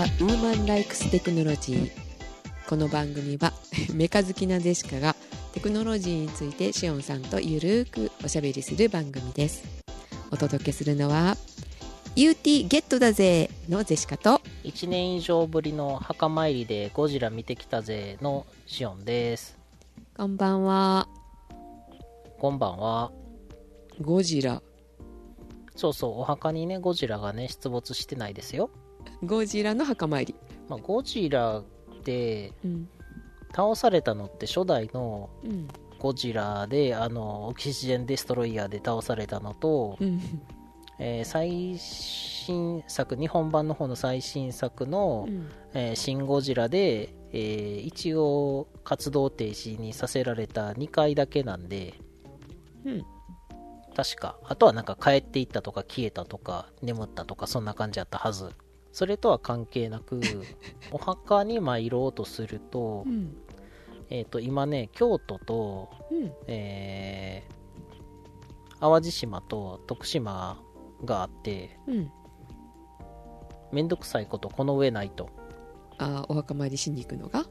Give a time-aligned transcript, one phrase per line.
[0.00, 1.90] はウーマンライクステクノロジー。
[2.66, 3.52] この番組は
[3.92, 5.14] メカ好きなジェシカが
[5.52, 9.62] テクノロジーについてシオンさんとゆるーくおしゃべりする番組です。
[10.30, 11.36] お届けするのは
[12.16, 19.58] UT ゲットだぜのジェシカと1年以上ぶりの墓参りでゴジラ見てきたぜのシオンです。
[20.16, 21.08] こんばんは。
[22.38, 23.12] こんばんは。
[24.00, 24.62] ゴジラ。
[25.76, 28.70] そうそうお墓にねゴジラがね出没してないですよ、
[29.24, 30.34] ゴジラの墓参り。
[30.68, 31.64] まあ、ゴジラっ
[32.04, 32.88] てうん。
[33.52, 35.68] 倒されたのって初代のうん。
[35.98, 40.20] ゴジラであのオキシジェンデストロイヤーで倒されたのと、うん。
[40.98, 45.48] えー最新作日本版の方の最新作の、うん。
[45.74, 51.94] えーシン・ゴジラで、えー一応活動停止にさせられた2回だけなんで
[52.86, 53.04] うん。
[53.94, 54.38] 確か。
[54.44, 58.50] あとはなんか帰っていったとか消えたとか眠ったとかそんな感じやったはず
[58.92, 60.20] それとは関係なく
[60.92, 63.36] お墓に参ろうとすると,、うん。
[64.10, 66.32] えー、と今ね京都と、うん。
[66.46, 67.60] えー
[68.80, 70.58] 淡路島と徳島
[71.04, 72.10] があってうん。
[73.72, 75.28] めんどくさいことこの上ないと。
[75.98, 77.44] あーお墓参りしに行くのが？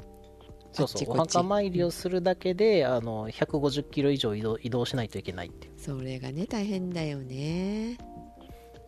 [0.72, 1.34] そうそうおあっちこっち。
[1.38, 5.74] 墓参りをするだけであの150キロ以上移動移動しないといけないっていう。
[5.80, 7.98] それがね大変だよね。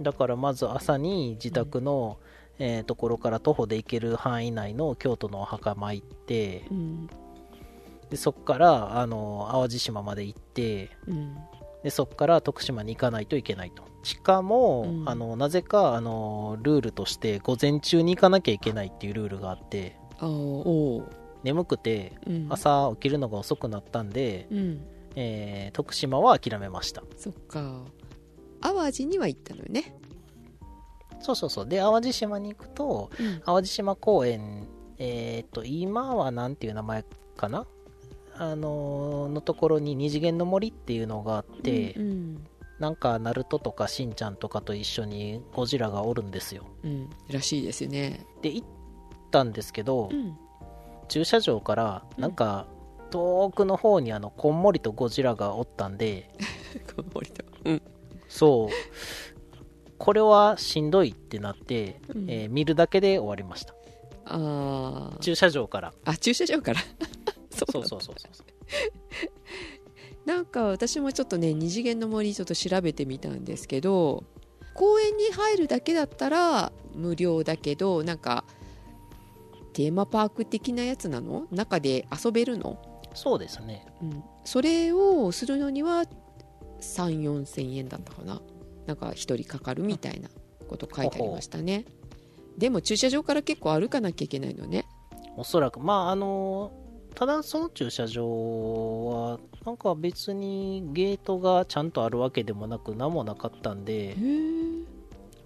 [0.02, 2.18] だからまず朝に自宅の、
[2.60, 7.08] えーところから徒歩で行ける範囲内の京都のお墓参ってうん。
[8.10, 11.36] でそこからあの淡路島まで行ってうん。
[11.84, 13.84] でそこから徳島に行かないといけないと。
[14.04, 15.10] しかも、うん。
[15.10, 19.98] あのなぜかあのルールとして午前中に行かなきゃいけないっていうルールがあって
[21.44, 22.48] 眠くてうん。
[22.50, 24.86] 朝起きるのが遅くなったんで、うん。
[25.16, 27.04] えー徳島は諦めました。
[27.18, 27.84] そっか。
[28.62, 29.96] 淡路には行ったのよね
[31.22, 31.68] そうそうそう。
[31.68, 33.42] で淡路島に行くとうん。
[33.42, 37.04] 淡路島公園えっ、と今はなんていう名前
[37.38, 37.66] かな？
[38.36, 42.48] あのーのところに二次元の森っていうのがあって、うん
[42.80, 46.66] なんかナルトとかしんちゃんとかと一緒にゴジラがおるんですよ。
[46.84, 47.10] うん。
[47.30, 48.26] らしいですよね。
[48.42, 48.68] で行っ
[49.30, 50.36] たんですけど、うん。
[51.08, 52.22] 駐車場からうん。
[52.24, 52.66] なんか
[53.12, 56.34] 遠くの方にあのこんもりとゴジラがおったんで。
[56.96, 57.46] こんもりと。
[57.66, 57.81] うん。
[58.28, 58.70] そう
[60.03, 62.25] これはしんどいってなって、うん。
[62.28, 63.75] えー見るだけで終わりました。
[64.25, 65.19] あー。
[65.19, 65.94] 駐車場から。
[66.06, 66.79] あ駐車場から。
[67.53, 68.47] そうそうそうそうそう。
[70.25, 74.23] なんか私もちょっとね二次元の森ちょっと調べてみたんですけど
[74.73, 78.44] 公園に入るだけだったら無料だけどなんか
[79.73, 81.45] テーマパーク的なやつなの？
[81.51, 82.81] 中で遊べるの、
[83.13, 83.85] そうですね。
[84.01, 86.06] うん、それをするのには
[86.79, 88.41] 3 4千円だったかな
[88.91, 90.29] なんか1人かかるみたいな
[90.68, 91.85] こと書いてありましたね。
[92.57, 94.85] でも駐車場から結構歩かなきゃいけないのね。
[95.38, 95.79] おそらく。
[95.79, 96.74] まああの
[97.16, 104.16] ただその駐車場はなんか別にゲートがちゃんとあるわけでもなく何もなかったんで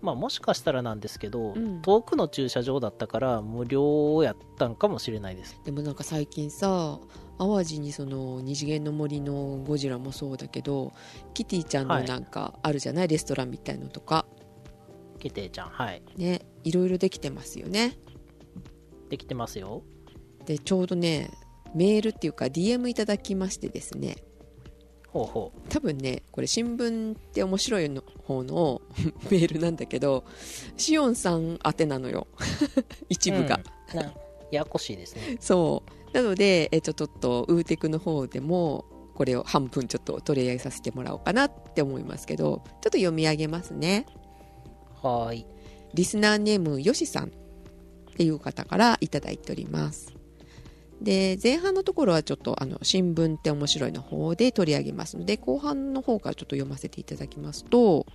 [0.01, 1.81] まあもしかしたらなんですけど、うん。
[1.84, 5.59] 遠くの駐車場だったから無料やったんかもしれないです。
[5.63, 7.00] でもなんか最近さ
[7.38, 10.94] 淡路にその二次元の森のゴジラもそうだけど
[11.34, 14.25] キティちゃんのなんかあるじゃない、レストランみたいのとか。
[15.19, 16.03] ケテイちゃんはい。
[16.18, 17.97] ねいろいろできてますよね。
[19.09, 19.84] できてますよ。
[20.46, 21.31] でちょうどね
[21.73, 24.17] メールっていうか DM いただきましてですね。
[25.09, 28.81] ほうほ多分ねこれ新聞って面白いの方の
[29.31, 30.25] メールなんだけど
[30.75, 32.28] シオンさん宛てなのよ。
[33.09, 33.62] 一部が、
[33.94, 34.00] うん。
[34.00, 34.13] なや
[34.52, 35.38] やこしいですね。
[35.40, 44.06] そうなのでえっとちょっとウーテクの方でもこれを半分ちょっと取り上げさせてもらおうかなって思いますけどちょっと読み上げますね。
[45.03, 45.46] はーい。
[45.94, 47.30] リスナーネームよしさんっ
[48.16, 50.14] ていう方からいただいております。
[51.02, 58.06] で前半のところはちょっとあの新聞って面白いの方で取り上げますので後半の方からちょっと読ませていただきますと、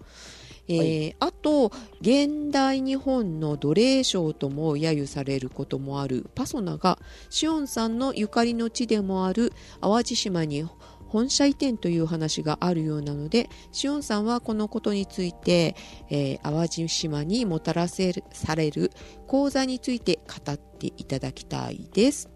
[0.68, 6.98] えーあと現代日本の奴隷商とも揶揄されることもあるパソナが
[7.28, 10.66] シオンさんのゆかりの地でもある淡路島に
[11.08, 15.74] 本社移転という話があるようなのでシオンさんはこのことについて、
[16.08, 18.92] えー淡路島にもたらせるされる
[19.26, 22.30] 講座について語っていただきたいです。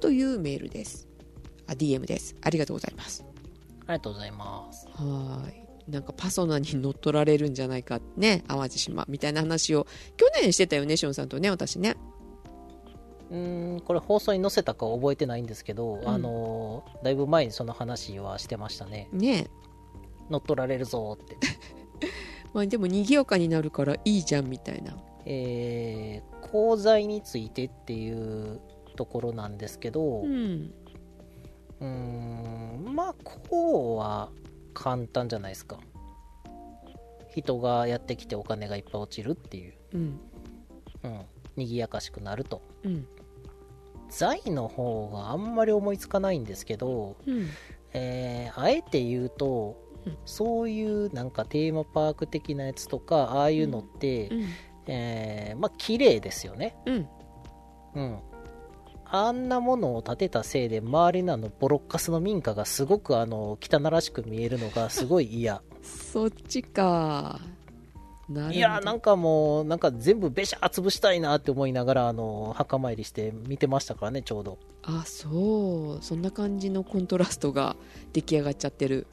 [0.00, 1.08] というメールです。
[1.66, 2.36] あ DM です。
[2.42, 3.24] ありがとうございます。
[3.86, 4.86] ありがとうございます。
[4.88, 9.86] はーいなんかパソナに乗っ取られるんじゃないかね淡路島みたいな話を
[10.16, 11.96] 去年してたよねシオンさんとね私ね。
[13.30, 16.08] うーんこれ放送に載せたか覚えてないんですけど、ん。
[16.08, 19.08] あのーだいぶ前にその話はしてましたね。
[19.12, 19.48] ね。
[20.30, 21.36] 乗っ取られるぞーって。
[22.52, 24.96] まあでも賑やかになるからいいじゃんみたいな。
[25.26, 28.60] えー、鋼材についてっていう
[28.96, 34.30] ところなんですけど、ううんーん、まあ、こうは
[34.74, 35.78] 簡単じゃないですか。
[37.30, 40.20] 人がやってきてお金がいっぱい落ちるっていう、うん。
[41.02, 41.20] うん、
[41.56, 42.62] 賑やかしくなると。
[42.84, 43.06] うん。
[44.08, 47.48] 財の方があんまり思いつかないんですけど、うん。
[47.92, 49.76] えーあえて言うと、
[50.06, 50.16] うん。
[50.24, 54.44] そういうなんかテーマパーク的なやつとかああいうのって、うん。
[54.86, 56.76] えーまあ綺麗ですよね。
[56.86, 57.08] うん。
[57.94, 58.18] うん
[59.10, 65.62] あんなものを建てたせいで周りのあのボロッカスの民家がすごくあの汚らしく見えるのがすごい嫌。
[65.82, 67.40] そっちか。
[68.50, 74.58] いやなんかもうなんか全部べしゃー潰したいなって思いながらあの墓参りして見てましたからねちょうど。
[74.82, 76.02] あそう。
[76.02, 77.76] そんな感じのコントラストが
[78.12, 79.06] 出来上がっちゃってる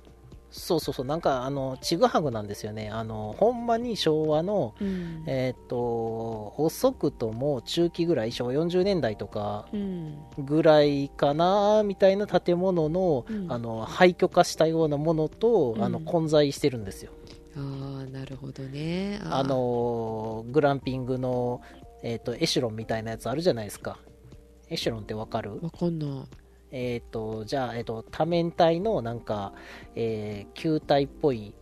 [0.52, 2.90] そうそうそうなんかあのちぐはぐなんですよね。
[2.90, 5.24] あのほんまに昭和のうん。
[5.26, 10.18] えっ、と遅くとも中期ぐらい昭和40年代とかうん。
[10.38, 13.52] ぐらいかなみたいな建物の,、うん。
[13.52, 15.84] あの廃墟化したようなものと、うん。
[15.84, 17.12] あの混在してるんですよ。
[17.56, 19.20] ああなるほどね。
[19.24, 19.36] ー。
[19.36, 21.62] あのグランピングの、
[22.04, 23.98] えー、とエシュロンみたいなやつあるじゃないですか。
[24.70, 25.60] エシュロンってわかる？
[25.62, 26.41] わかんない
[26.72, 29.54] えっ、とじゃあ、えー、と多面体のなんか、
[29.96, 31.54] えー球体っぽい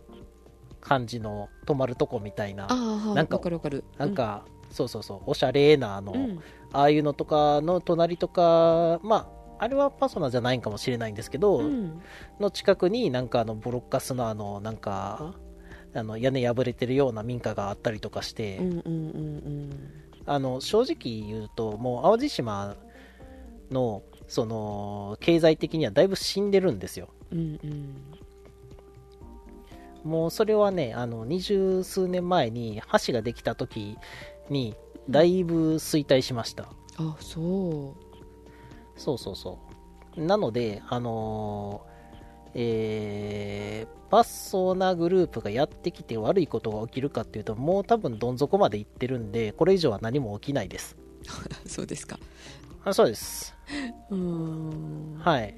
[0.80, 2.66] 感じの泊まるとこみたいな
[3.14, 3.84] なんかわかるわかる。
[3.98, 6.40] なんか、そうそうそうおしゃれなあの、うん。
[6.72, 9.28] ああいうのとかの隣とかま
[9.58, 12.00] ああれはパソナじゃないんかもしれないんですけど、うん。
[12.38, 15.34] の近くになんかあのボロッカスのあのなんか
[15.94, 19.92] あの屋根破れてるような民家があったりとかして、うんうんうん。
[20.26, 22.76] あの正直言うともう淡路島
[23.70, 27.08] のその経済的にはだいぶ死んでるんですよ。
[27.32, 27.48] うんうん。
[27.64, 27.96] うん
[30.02, 33.98] もうそれはねあの二十数年前に橋ができた時
[34.48, 34.74] に
[35.10, 37.94] だいぶ衰退しました、あそ
[38.96, 39.58] そうそうそ
[40.16, 40.24] う。
[40.24, 41.90] なのであのー
[42.54, 50.96] えー、パッソーナグループがやってきて悪いことが起きるかっていうともう多分どん底まで行ってるんでこれ以上は何も起きないです。
[51.64, 52.18] う そうですか
[52.84, 53.54] あそうです。
[54.10, 55.54] はい。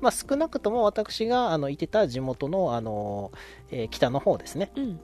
[0.00, 5.00] まあ少なくとも私があのいてた地元の、あのーえー北の方ですね、うん。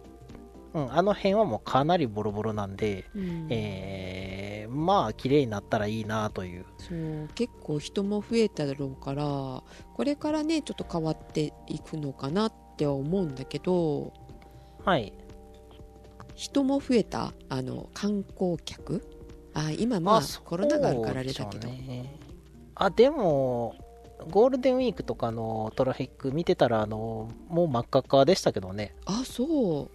[0.75, 3.46] うん、あの辺はもうかなりボロボロなんで、うん。
[3.50, 6.67] えーまあ綺麗になったらいいなという。
[6.79, 9.64] そう結構人も増えただろうからこ
[10.05, 14.12] れからねちょっと変わっていくのかなっては思うんだけど
[14.85, 15.12] はい。
[16.35, 19.02] 人も増えたあの観光客
[19.59, 22.15] あ今まあコロナがあるからあれだけど、ね。
[22.77, 23.75] あでも
[24.31, 28.95] ゴールデンウィークとかのトラフィック見てたらあのもう真っ赤っかでしたけどね。
[29.05, 29.91] あそう。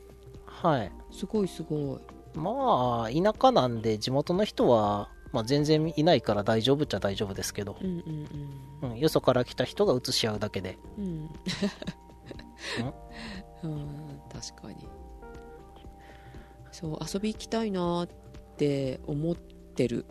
[0.45, 0.91] はい。
[1.11, 2.37] すごいすごい。
[2.37, 8.03] まあ田舎なんで地元の人は、まあ、全然いないから大丈夫っちゃ大丈夫ですけど、うん
[8.81, 10.77] うんうん、よそから来た人が移し合うだけで。
[10.97, 11.05] うん。
[11.05, 11.29] うん？
[13.63, 13.87] うん
[14.31, 14.75] 確かに。
[16.71, 18.07] そう遊び行きたいなっ
[18.57, 19.35] て思っ
[19.73, 20.05] てる。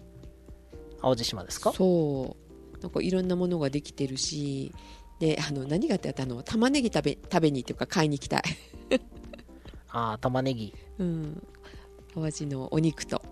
[1.00, 1.73] 淡路島ですか？
[1.73, 2.81] そう。
[2.81, 4.73] なんかいろんなものができてるし
[5.20, 8.43] であの何がってあの玉ねぎ食べ食べにっていうか買いに行きたい。
[9.91, 10.75] ああ玉ねぎ。
[10.99, 11.43] うん。
[12.15, 13.22] 淡路のお肉と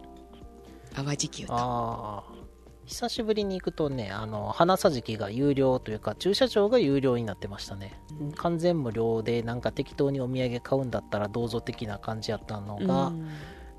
[0.95, 1.53] 淡路牛と。
[1.55, 2.41] ああ
[2.87, 8.33] 久しぶりに行くとねあの花さじきが有料というか駐車場が有料になってましたね、うん。
[8.33, 13.29] 完全無料でなんか適当にお土産買うんだったらどうぞ的な感じやったのが、うん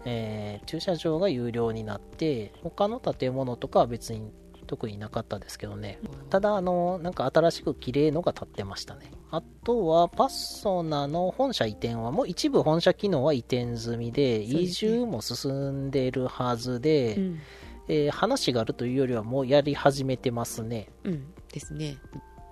[0.05, 4.31] えー駐車場が有料になって他の建物とかは別に
[4.67, 5.99] 特になかったですけどね。
[6.29, 9.11] ただあのなんか新しく綺麗のが建ってましたね。
[9.29, 17.39] あとはパッソナの本社移転はもう一部本社機能は移転済みで移住も進んでるはずで、うん。
[17.87, 20.87] えー話があるというよりはもうやり始めてますね。
[21.03, 21.33] うん。
[21.51, 21.97] ですね。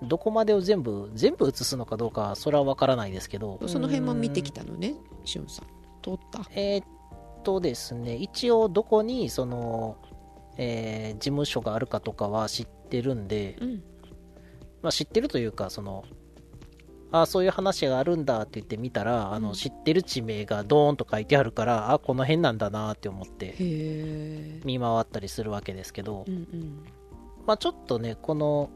[0.02, 3.60] どこまでを全部全部映すのかどうかはそれは分からないですけど。
[3.66, 5.66] その辺も見てきたたのねしゅんさん。
[6.02, 6.40] 通った？
[6.54, 6.86] えーっ
[7.40, 8.16] とですね。
[8.16, 9.96] 一応どこにその、
[10.56, 13.82] えー事務所があるかとかは知ってるんで、うん。
[14.82, 16.04] まあ、知ってるというかその
[17.12, 19.42] あそういう話があるんだって言って見たら、あうん。
[19.42, 23.54] の知ってる地名がドーンと書いてあるからあこの辺なんだなって思って
[24.64, 26.84] 見回ったりするわけですけど、うんうん。
[27.46, 28.70] まあ、ちょっとねこの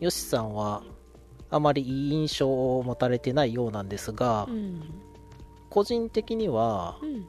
[0.00, 0.82] よしさんは
[1.50, 4.82] あまりいい印象を持たれてないようなんですが、うん。
[5.70, 7.26] 個人的にはうん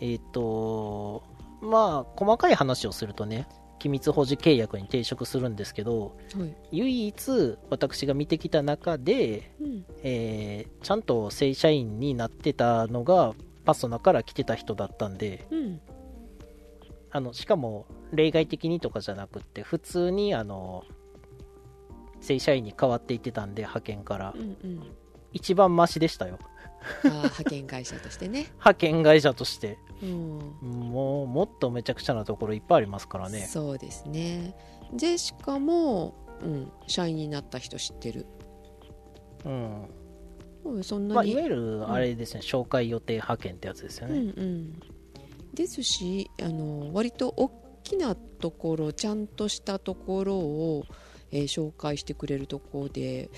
[0.00, 1.22] えっ、と
[1.60, 15.80] まあ細かい話をするとね機密保持契約に抵触するんですけどはい唯一私が見てきた中で、うんえーちゃんと正社員になってたのがパソナから来てた人だったんで、うん
[17.10, 20.84] あの、しかも、例外的にとかじゃなくって、普通に、あの、
[22.20, 24.38] 正社員に変わっていってたんで、派遣からう。
[24.38, 24.82] んうん
[25.30, 26.38] 一番マシでしたよ。
[27.04, 29.78] 派遣会社としてね、派遣会社として。
[30.02, 33.40] うん、もう、もっとめちゃくちゃなところいっぱいありますからね。
[33.40, 34.54] そうですね
[34.94, 38.26] ジェシカも、うん、社員になった人知ってる
[39.44, 39.88] うん。
[40.64, 44.32] うんそんまあ、なに、いわゆる、あれですね、紹介予定派遣ってやつですようんね。
[44.36, 44.80] うん
[45.54, 47.50] ですしあの割と大
[47.82, 50.84] きなところちゃんとしたところを、
[51.30, 53.30] えー紹介してくれるところで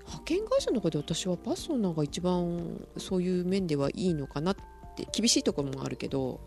[0.00, 4.56] 派遣会社の中で私はパソナが一番そういう面ではいいのかなっ
[4.96, 6.40] て厳しいところもあるけど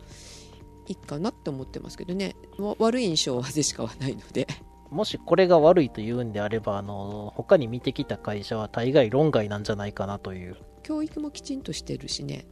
[0.90, 2.36] いいかなって思ってますけどね。
[2.58, 4.48] わ悪い印象はジェシカはないので。
[4.90, 10.58] もしこれが悪いというんであれば、あの、他に見てきた会社は大概論外なんじゃないかなという。
[10.82, 12.48] 教育もきちんとしてるしね。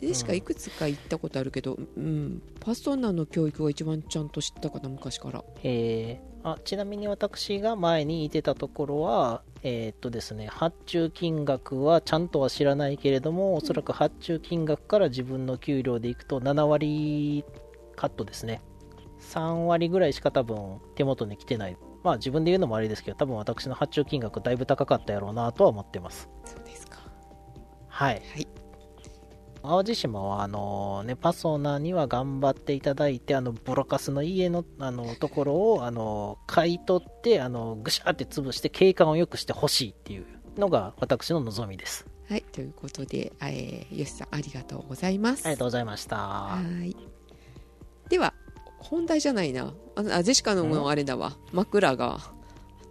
[0.00, 5.44] ジェシカいくつか行ったことあるけど、うん、パソナの教育が一番ちゃんと知ったかな昔から。
[5.64, 17.46] えーあちなみに私が前にいてたところは、えーっとですね、発注金額はちゃんとは知らないけれども、おそらく発注金額から自分の給料でいくと7割
[17.96, 18.60] カットですね。
[19.20, 21.78] 3割ぐらいしか多分手元に来てない。
[22.02, 26.28] まあ自分で言うのもあれですけど、多分私の発注金額だいぶ高かったやろうなとは思ってます。
[26.44, 26.98] そうですか
[27.88, 28.14] はい。
[28.16, 28.63] はい
[29.66, 40.26] 淡路島は、あのね、パソナには頑張っていただいて、あの、ボロカスの家の、あの、ところを、あの、買い取って、あの、ぐしゃって潰して景観を良くしてほしいっていう
[40.58, 42.06] のが私の望みです。
[42.28, 45.46] はい、ということで、えー、よしさんありがとうございます。
[45.46, 46.16] ありがとうございました。
[46.16, 46.94] はい。
[48.10, 48.34] では、
[48.78, 49.72] 本題じゃないな。
[49.96, 51.38] ああジェシカのもあれだわ。
[51.52, 52.18] 枕が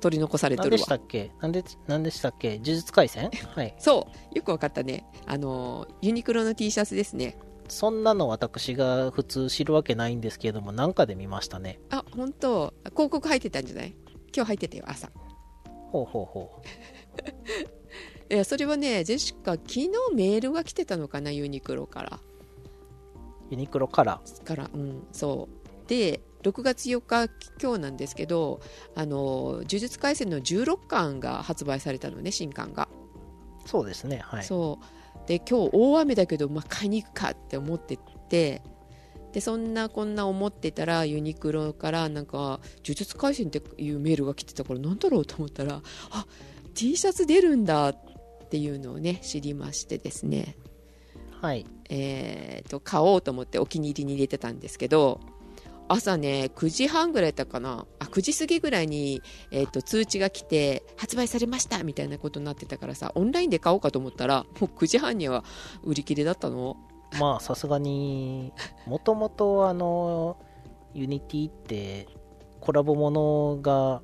[0.04, 1.30] 取り残され何でしたてるわ。
[1.30, 1.32] っけ？
[1.42, 2.52] 何で、何でしたっけ？
[2.60, 3.32] 呪術廻戦？
[3.56, 3.74] はい。
[3.80, 5.06] そう、よくわかったね。
[5.26, 7.38] あの、ユニクロの T シャツですね。
[7.70, 11.80] そんなの私が普通知るわけないんですけれども、なんかで見ましたね。
[11.90, 13.96] あ、本当広告入ってたんじゃない？
[14.36, 15.10] 今日入ってたよ、朝。
[15.92, 16.62] ほうほうほ
[18.30, 22.18] いや、それはね、ジェシカ、昨日メールが来てたのかな、ユニクロから。
[22.18, 22.20] う。
[23.52, 24.22] ユニクロから？
[24.44, 25.90] から、うん、そう。
[25.90, 27.30] で、6月4日、
[27.62, 28.62] 今日なんですけど、
[28.96, 29.18] あの、
[29.54, 32.90] 呪術廻戦の16巻が発売されたのね、新巻が。
[33.66, 34.22] そうですね。
[34.24, 34.44] はい。
[34.44, 35.28] そう。
[35.28, 37.98] で、今日大雨だけど、まあ、買いに行くかって思って
[38.30, 38.62] て、
[39.32, 45.82] で、そんなこんな思ってたら、ユニクロからなんか、呪術廻戦っていうメールが来てたから、なんだろうと思ったら、
[46.12, 46.26] あ、
[46.76, 47.96] T シャツ出るんだっ
[48.50, 50.56] ていうのをね、知りましてですね。
[51.42, 51.66] はい。
[51.90, 55.20] えー、と買おうと思ってお気に入りに入れてたんですけど
[55.88, 57.86] 朝ね9時半ぐらいだったかな。
[58.00, 59.22] あ9時過ぎぐらいに、
[59.52, 65.44] えー、と通知が来て発売されましたみたいなことになってたからさオンラインで買おうかと思ったらもう9時半には
[65.84, 66.78] 売り切れだったの？
[67.20, 68.54] まあさすがに
[68.88, 70.38] もともとあの
[70.94, 72.08] UT って
[72.60, 74.02] コラボものが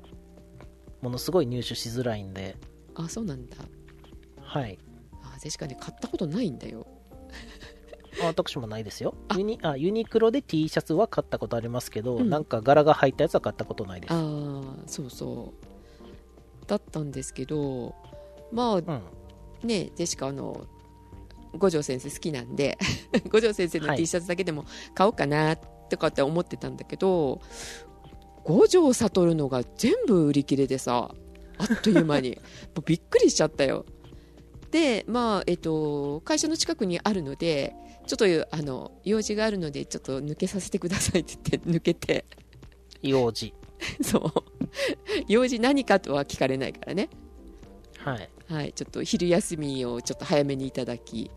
[1.00, 2.56] ものすごい入手しづらいんで。
[2.94, 3.56] あそうなんだ。
[4.42, 4.78] はい。
[5.22, 6.86] あジェシカね買ったことないんだよ。
[6.86, 6.99] あ
[8.22, 9.14] 私もないですよ。
[9.28, 9.36] あ。
[9.36, 12.30] ユニあユニクロで T シャツは買ったことありますけど、うん。
[12.30, 14.12] なんか柄が入ったやつは買ったことないです。
[14.12, 16.66] ああそうそう。
[16.66, 17.94] だったんですけど
[18.52, 19.02] まあうん。
[19.62, 20.66] ねジェシカあの
[21.58, 22.78] 五条先生好きなんで
[23.30, 23.96] 五条先生のはい。
[23.98, 24.64] T シャツだけでも
[24.94, 27.40] 買おうかなとかって思ってたんだけど、
[28.44, 31.12] 五条悟のが全部売り切れでさ
[31.58, 32.38] あっという間に。
[32.74, 33.84] もうびっくりしちゃったよ。
[34.70, 37.74] でまあえっと会社の近くにあるので
[38.10, 42.24] ちょっとあの用事があるのでちょっと抜けさせてくださいって言って抜けて。
[43.02, 43.54] 幼児
[44.02, 44.32] そう。
[45.28, 47.08] 用事何かとは聞かれないからね。
[47.98, 48.28] はい。
[48.48, 51.30] はい、ちょっと昼休みをちょっと早めにいただき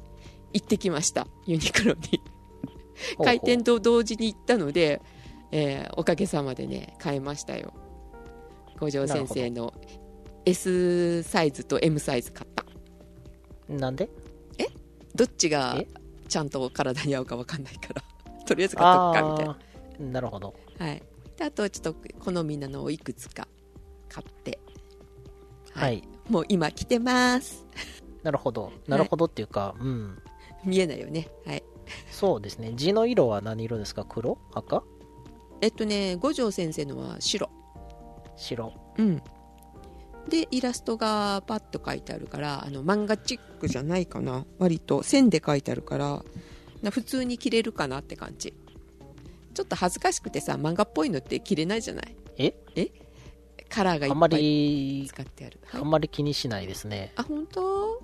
[0.51, 1.27] 行ってきました。
[1.45, 2.19] ユニクロに。
[3.23, 4.99] 開店と同時に行ったので、
[5.51, 7.71] えーおかげさまでね買えましたよ。
[8.79, 9.75] 五条先生の
[10.43, 12.65] S サイズと M サイズ買った。
[13.69, 14.09] なんで？
[15.13, 16.02] どっちがえ？
[16.33, 18.01] ちゃんと体に合うか分かんないから。
[18.43, 19.47] とりあえず買っとくかみたい
[20.03, 20.11] な。
[20.13, 20.55] なるほど。
[20.79, 21.03] はい、
[21.37, 23.47] であとちょっと好みなのをいくつか
[24.09, 24.57] 買って。
[25.73, 27.67] はい、もう今着てます。
[28.23, 28.71] なるほど。
[28.87, 30.19] なるほどっていうか、うん。
[30.63, 31.29] 見えないよね。
[31.45, 31.63] はい。
[32.09, 32.73] そうですね。
[32.75, 34.03] 字の色は何色ですか？
[34.03, 34.39] 黒？
[34.55, 34.83] 赤？
[35.61, 37.47] えっとね五条先生のは白。
[38.35, 38.73] 白。
[38.97, 39.21] うん
[40.29, 44.45] でイラストがパッと書いてあるからあの漫画チックじゃないかな。
[44.57, 46.23] 割と線で書いてあるから
[46.81, 48.53] な普通に着れるかなって感じ。
[49.53, 52.15] ちょっと恥ずかしくてさ漫画っぽいのって着れないじゃない？
[52.37, 52.55] え？
[52.75, 52.89] え？
[53.69, 55.81] カラーがいあんまっぱいり使ってある、はい。
[55.81, 57.11] あんまり気にしないですね。
[57.15, 58.01] あ本当？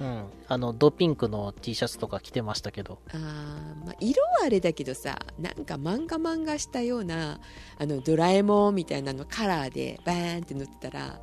[0.00, 0.24] うん。
[0.48, 2.98] あの、ドピンクの T シャツとか着てましたけど。
[3.12, 7.38] あーまあ、色はあれだけどさなんか漫画漫画したような
[7.78, 11.20] あのドラえもんみたいなのカラーでバーンって塗ってたら、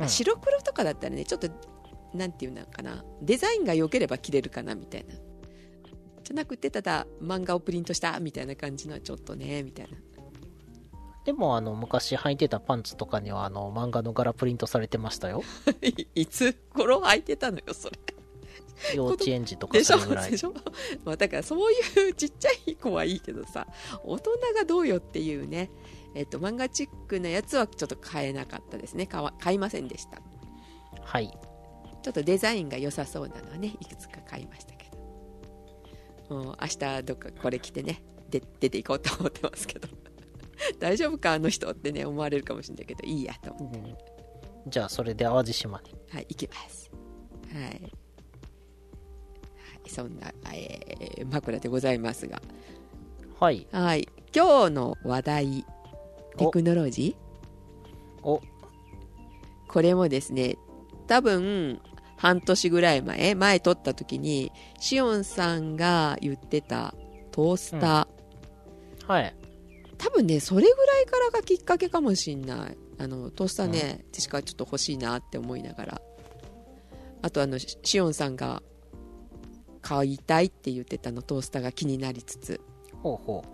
[0.00, 0.08] まあうん。
[0.08, 1.48] 白黒とかだったらねちょっと
[2.12, 3.04] なんていうのかな。
[3.22, 5.14] デザインが良ければ着れるかなみたいな。
[6.24, 9.96] じゃなくてただ漫画をプリントしたみたいな感じのはちょっとねみたいな。
[11.24, 15.42] でも、あの、昔履いてたパンツとかには、あの、漫画の柄プリントされてましたよ。
[15.82, 17.98] い いつ頃履いてたのよそれ。
[18.94, 20.30] 幼稚園児とかでしょそれぐらい。
[20.30, 20.38] で。
[20.38, 20.54] しょ、
[21.04, 23.66] まあ、だからそういうちっちゃい子はいいけどさ
[24.02, 25.70] 大人がどうよっていうね
[26.14, 30.20] えっと漫画チックなやつはちょっと買えなかったですね買わ買いませんでした
[31.02, 31.30] はい。
[32.02, 34.90] ちょっとデザインが良さそうなのはねいくつか買いましたけ
[36.28, 39.88] どもう明日どっかこれ着てねで出ていこうと思ってますけど
[40.78, 44.20] 大丈夫かあの人ってね思われるかもしれないけどいいやと思ってうん
[44.66, 45.94] じゃあ、それで淡路島に。
[46.10, 46.90] はい、行きます。
[47.52, 47.62] はい。
[47.62, 47.90] はい、
[49.88, 52.40] そんな、えー枕でございますが。
[53.38, 53.66] はい。
[53.72, 54.08] はい。
[54.34, 55.66] 今日の話題、
[56.40, 58.26] テおクノロジー？
[58.26, 58.40] お、
[59.68, 60.56] これもですね、
[61.06, 61.80] 多分、
[62.16, 66.94] 半年ぐらい前、前撮った時に、シオンさんが言ってた
[67.30, 69.06] トースター。
[69.06, 69.34] はい。
[69.96, 72.78] 多分ね、それぐらいからがきっかけかもしんない。
[72.98, 76.02] あの、トースターね、確かちょっと欲しいなって思いながら。
[77.22, 78.62] あとあの、シシオンさんが
[79.82, 82.60] 買いたいって言ってたの、トースターが気になりつつ。
[83.02, 83.44] ほうほ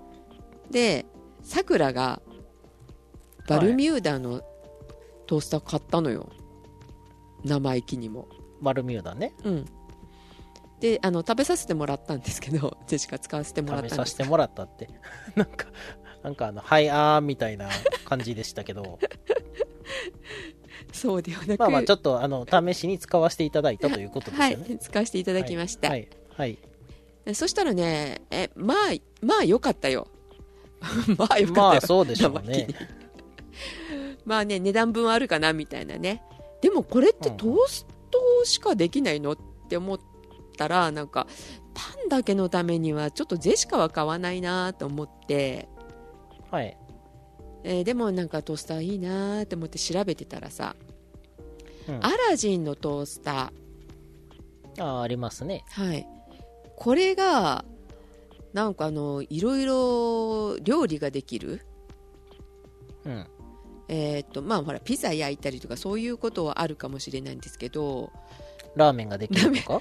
[0.71, 1.07] で、
[1.43, 2.21] さくらが、
[3.49, 4.43] バルミューダの
[5.27, 6.29] トースター買ったのよ。
[7.45, 8.29] 生意気にも。
[8.61, 8.65] う。
[8.65, 9.35] バルミューダね。
[9.45, 9.65] うん。
[10.81, 14.89] で、あの、食べさせてもらったんですけど、 ジェシカ使わせてもらった食べさせてもらったって。
[15.35, 15.67] なんか、
[16.23, 17.69] なんかあの、はい、あーみたいな
[18.05, 18.99] 感じでしたけど。
[20.93, 24.75] そうではなく、まあまあ、ちょっと、あの、試しに使わせていただいたということですはよね。
[24.75, 25.89] い、使わせていただきました。
[25.89, 26.09] はい。
[26.31, 26.59] はい。
[27.35, 28.77] そしたらね、え、まあ、
[29.21, 30.09] まあ良かったよ。
[31.19, 31.71] まあ良かったよ。
[31.71, 32.69] まあ、そうでしょうね。
[34.27, 36.23] まあね、値段分あるかなみたいなね。
[36.61, 40.01] でもこれってトーストしかできないのって思っ
[40.59, 41.27] たら、なんか、
[41.75, 45.69] パンだけのためにはちょっとジェシカは買わないなと思って、
[46.51, 46.77] はい。
[47.65, 50.77] えーでもなんかトースターいいなと思って調べてたらさ、
[51.89, 55.65] うんアラジンのトースター、あーありますね。
[55.71, 56.07] はい。
[56.77, 57.65] これが、
[58.53, 61.61] なんかあの、いろいろ料理ができる。
[63.05, 63.27] うん。
[63.89, 68.11] えーっと、まあほら、ピザ焼いたりとかそういうことはあるかもしれないんですけど、
[68.75, 69.63] ラーメンができると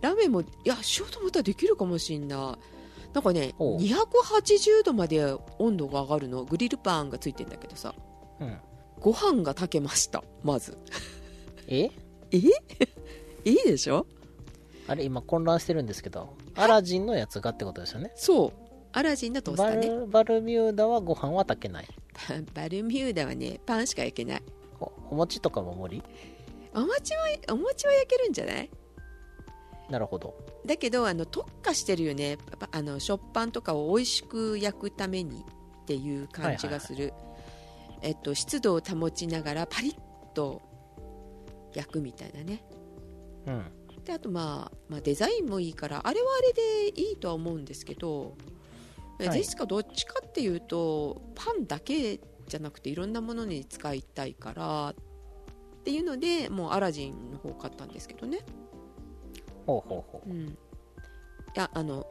[0.00, 3.12] ラーメン も、いや、しようと思ったらできるかもしんない。
[3.14, 6.44] なんかね、ほう280度まで温度が上がるの？
[6.44, 7.94] グリルパンがついてんだけどさ、
[8.40, 8.58] うん。
[9.00, 10.76] ご飯が炊けました、まず。
[11.68, 11.90] え？
[12.32, 12.38] え？
[13.44, 14.06] いいでしょ？
[14.88, 18.10] あれ、今混乱してるんですけど、アラジンのやつがってことですよね。
[18.16, 18.52] そう。
[18.96, 19.88] アラジンのトースタバーね。
[19.88, 21.88] ル、バルミューダはご飯は炊けない。
[22.28, 24.42] バ バルミューダはね、パンしか焼けない。
[24.80, 26.02] おお餅とかも無理？
[26.74, 27.20] お餅は、
[27.52, 28.70] お餅は焼けるんじゃない？
[29.90, 30.34] なるほど。
[30.64, 35.44] だけどあの特化してるよねパあの食パンとかを美味しく焼くために
[35.82, 37.12] っていう感じがする、
[38.00, 39.96] えっと、湿度を保ちながらパリッ
[40.32, 40.62] と
[41.74, 42.64] 焼くみたいなね
[43.46, 43.64] うん。
[44.04, 48.34] であと、まあ、まあデザインもいいからあれはあれでいいとは思うんですけど、
[49.20, 54.94] ジェシカどっちかっていうとパンだけじゃなくていろんなものに使いたいからっ
[55.84, 58.40] ていうのでもうアラジンの方買ったんですけどね。
[59.66, 60.30] ほうほうほう。
[60.30, 60.56] うん、い
[61.54, 62.06] やあの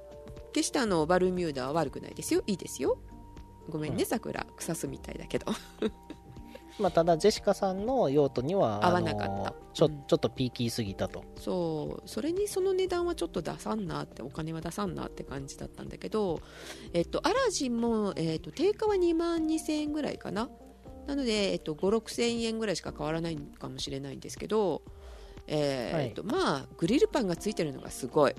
[0.54, 2.44] 決してあのバルミューダは悪くないですよ。
[2.48, 2.98] いいですよ。
[3.70, 4.10] ごめんねうん。
[4.10, 5.48] さくら腐すみたいだけど
[6.80, 9.54] まあ、ただ、ジェシカさんの用途には、合わなかった。
[9.74, 10.04] ちょうん。
[10.08, 11.24] ちょっとピーキーすぎたと。
[11.38, 12.10] そう。
[12.10, 16.42] それにその値段はちょっと出さんなってお金は出さんなって感じだったんだけど、
[16.94, 20.50] えっと、アラジンも、えっと、定価は2万2000円ぐらいかな。
[21.06, 24.82] なので、えっと、5 6千円ぐらいしか変わらないかもしれないんですけど、
[25.48, 26.06] えーはい。
[26.08, 28.36] えっとまあグリルパンがついてるのがすごい。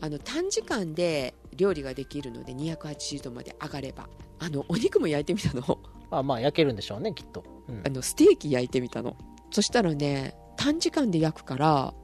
[0.00, 4.08] あの短時間で料理ができるので280度まで上がれば。
[4.38, 5.78] あのお肉も焼いてみたの
[6.10, 7.44] あまあ、焼けるんでしょうね、きっと。
[7.68, 7.82] うん。
[7.84, 9.16] あのステーキ焼いてみたの。
[9.50, 11.94] そしたらね短時間で焼くから、ま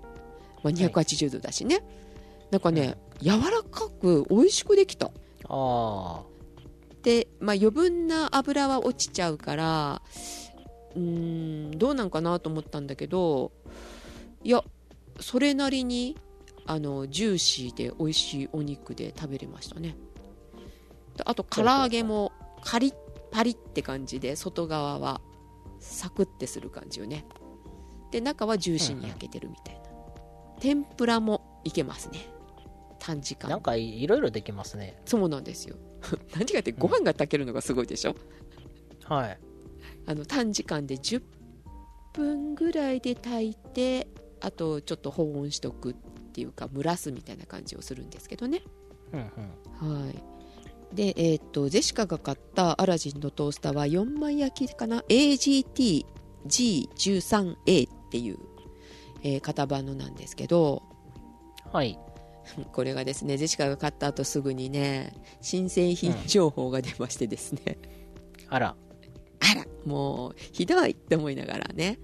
[0.64, 1.82] あ、280度だしね、
[2.50, 5.10] なんかね、柔らかく美味しくできた。
[5.48, 6.22] あ
[7.02, 10.02] で、まあ、余分な油は落ちちゃうから
[10.94, 13.52] うーんどうなんかなと思ったんだけど
[14.44, 14.62] いや
[15.20, 16.16] それなりに
[16.64, 19.96] あのジューシーで美味しいお肉で食べれましたね。
[21.16, 22.94] であと唐揚げもカリッ
[23.32, 25.20] パリって感じで外側は
[25.80, 27.24] サクッてする感じよね。
[28.12, 29.80] で中はジューシーに焼けてるみたいな、
[30.60, 32.28] 天ぷらもいけますね。
[32.98, 33.50] 短時間。
[33.50, 35.00] なんかいろいろできますね。
[35.06, 35.76] そうなんですよ。
[36.36, 38.14] 何時間ってご飯が炊けるのがすごいでしょ、
[39.04, 39.40] はい。
[40.06, 41.22] あの短時間で10
[42.12, 44.08] 分ぐらいで炊いて
[44.40, 45.94] あとちょっと保温しとくっ
[46.32, 48.62] ていうか蒸らすみたいな感じをするんですけどね。
[49.12, 49.32] うん
[49.82, 50.02] うん。
[50.04, 50.31] はい
[50.94, 58.38] でえーっとジェシカが買ったアラジンのトースターは4枚焼きかな？AGT-G13A っていう、
[59.22, 60.82] えー型番のなんですけど。
[61.72, 61.98] はい。
[62.72, 67.78] これがですねジェシカが買った後すぐにね新製品情報が出ましてですね、
[68.48, 68.76] あら。
[69.40, 71.98] あらもうひどいって思いながらね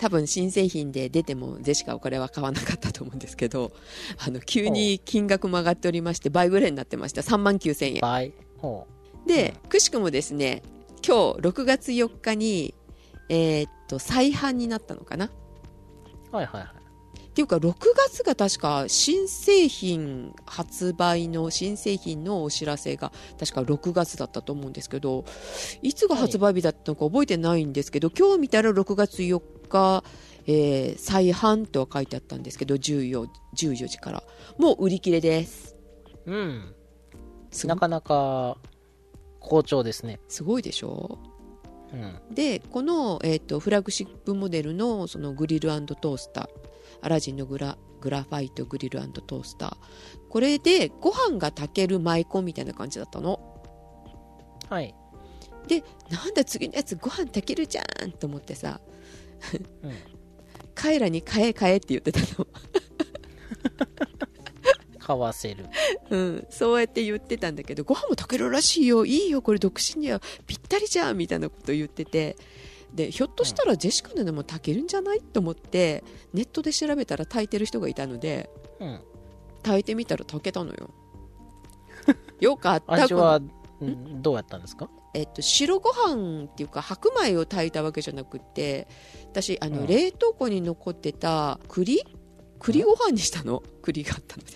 [0.00, 3.70] 多分新製品で出てもジェシカはこれは買わなかったと思うんですけど
[4.16, 7.20] あの急に金額も上がっておりまして倍ぐらいになってました。
[7.20, 8.00] 3万9000円。
[8.00, 8.32] 倍。
[8.56, 8.86] ほ
[9.26, 10.62] でくしくもですね
[11.06, 12.74] 今日6月4日に
[13.28, 15.30] えーっと再販になったのかな？
[16.32, 16.70] うはいはいはい。
[17.28, 17.74] っていうか6
[18.08, 25.24] 月が確か新製品発売の新製品のお知らせが確か6月だったと思うんですけど
[25.80, 30.04] いつが発売日だったのか覚えてないんですけど、今日見たら6月4日、
[30.46, 34.22] えー再販とは書いてあったんですけど 14, 14時から。
[34.58, 35.76] もう売り切れです。
[36.26, 36.74] うん。
[37.64, 38.58] なかなか
[39.38, 40.20] 好調ですね。
[40.28, 41.18] すごいでしょ？
[41.92, 42.34] うん。
[42.34, 46.48] でこの、えー、とフラッグシップモデルのそのグリルトースター。
[47.02, 49.76] アラジンのグラグラファイトグリルトースター。
[50.28, 53.40] これでご飯が炊ける舞妓みたいな感じだったの。
[54.68, 54.94] はい。
[55.66, 58.80] でなんだ次のやつご飯炊けるじゃんと思ってさ
[59.82, 59.92] うん。
[60.74, 62.46] カエラに買え買えって言ってたの。
[64.98, 65.66] 買わせる。
[66.10, 69.04] うん、そうやって言ってたんだけどご飯も炊けるらしいよ。
[69.04, 69.42] いいよ。
[69.42, 72.36] これ独身にはぴったりじゃんみたいなこと言ってて。
[72.94, 78.50] でひょっとしたらジェシカのでも炊けるんじゃないと思ってネットで調べたら炊いてる人がいたので
[78.80, 79.00] うん。
[79.62, 80.90] 炊いてみたら炊けたのよ。
[82.40, 82.94] よかった。
[82.94, 84.90] 味はんどうやったんですか？
[85.14, 88.86] えっと、白ご飯っていうか白米を炊いたわけじゃなくって
[89.30, 89.86] 私あの、うん。
[89.86, 92.04] 冷凍庫に残ってた栗？
[92.58, 93.62] 栗ご飯にしたの？
[93.82, 94.52] 栗があったので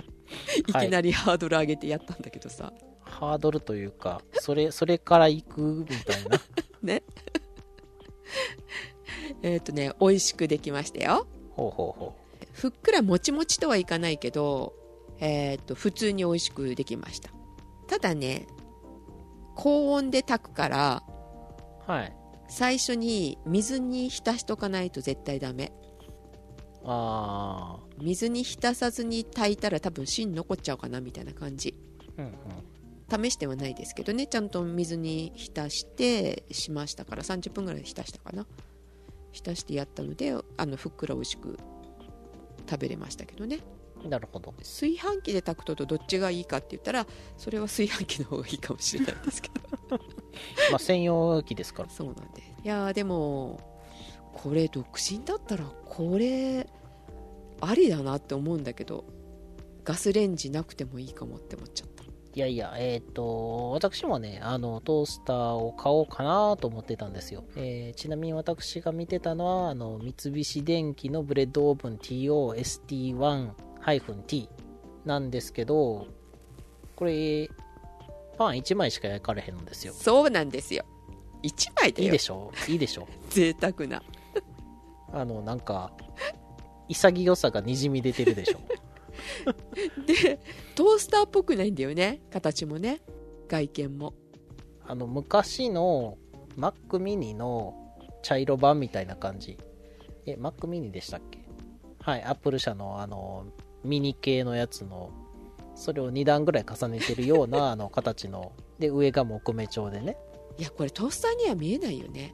[0.66, 6.40] いきなりハードル上げてやったんだけどさ、ハードルというかそれそれから行くみたいな。
[6.82, 7.02] ね。
[9.42, 11.26] えっとね美味しくできましたよ。
[11.50, 12.14] ほうほうほ
[12.52, 14.72] ふっくらもちもちとはいかないけど、
[15.20, 17.30] えっと普通に美味しくできました
[17.86, 18.46] ただね
[19.54, 21.02] 高温で炊くから
[21.88, 22.16] うはい。
[22.48, 25.72] 最初に水に浸しとかないと絶対ダメ。
[26.86, 31.74] あ水に浸さずに炊いたら多分芯残っちゃうかなみたいな感じ。
[32.18, 33.24] あうんうん。
[33.24, 38.46] 試してはないですけどねちゃんと水に浸してしましたから30分ぐらい浸したかな。
[39.32, 41.58] 浸してやったのであのふっくら美味しく
[42.68, 43.60] 食べれましたけどね
[44.08, 44.52] なるほど。
[44.58, 49.98] 炊飯器で炊くとどっちがいいかって言ったらそれは炊飯器の方がいいかもしれないですけど。
[50.70, 51.90] まあ専用機ですから。
[51.90, 53.60] そうなんでいやーでも
[54.32, 56.68] これ独身だったらこれ
[57.60, 59.04] ありだなって思うんだけど
[59.84, 61.94] ガスレンジなくてもいいかもって思っちゃった。
[62.36, 67.44] いやいや、えっ、と、私もね、あの、トースターを買おうかなと思ってたんですよ。
[67.54, 71.98] えーちなみに私が見てたのは、あの、三菱電機のブレッドオーブン
[73.84, 74.48] TOST1-T
[75.04, 76.06] なんですけど、
[76.96, 77.48] これ、
[78.38, 79.92] パン1枚しか焼かれへんのですよ。
[79.92, 80.84] そうなんですよ。
[81.42, 82.04] 1枚だよ。
[82.06, 82.50] いいでしょ？
[82.68, 83.06] いいでしょ？
[83.30, 84.02] 贅沢な。
[85.12, 85.92] あの、なんか、
[86.88, 88.60] 潔さがにじみ出てるでしょ。
[90.06, 90.40] で
[90.74, 92.22] トースターっぽくないんだよね。
[92.30, 93.00] 形もね。
[93.48, 94.14] 外見も。
[94.86, 96.18] あの、昔の
[96.56, 97.74] Mac mini の
[98.22, 99.56] 茶色版みたいな感じ。
[100.26, 101.44] え、Mac mini でしたっけ？
[102.00, 103.46] はい、Apple 社のあの、
[103.84, 105.10] ミニ系のやつの、
[105.74, 110.16] それを2段ぐらい重ねてるような あの形の、で、上が木目調でね。
[110.58, 112.32] いやこれトースターには見えないよね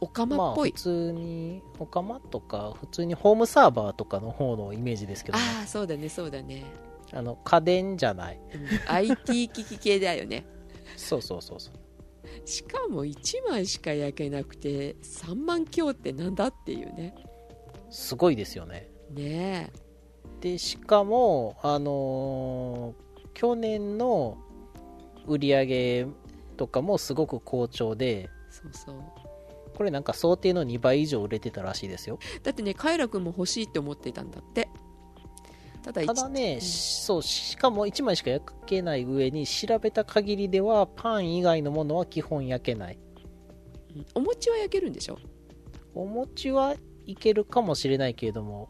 [0.00, 5.44] お釜まあ、っぽい、普通に、お釜とか、普通にホームサーバーとかの方のイメージですけどね。
[5.58, 6.64] ああそうだねそうだね、
[7.12, 8.40] あの、家電じゃない。
[8.54, 10.46] うん IT 機器系だよね
[10.96, 11.74] そうそうそうそう。
[12.48, 17.14] しかも1枚しか焼けなくて3万強ってなんだっていうね
[17.90, 18.88] すごいですよね。
[19.10, 19.72] ね
[20.40, 24.36] でしかもあのー去年の
[25.26, 26.06] 売り上げ
[26.56, 28.96] とかもすごく好調でえそうそう。
[29.76, 32.18] これなんか想定の2倍以上売れてたらしいですよ。
[32.42, 34.68] だってねカイラ君も欲しいって思っていたんだって。
[35.82, 36.60] ただただね、うん。
[36.60, 42.98] そうしかも1枚しか焼けない上に調べた限りではパン以外のものは基本焼けない。
[43.96, 44.06] うん。
[44.16, 45.18] お餅は焼けるんでしょ？
[45.94, 46.74] お餅は
[47.06, 48.68] いけるかもしれないけれども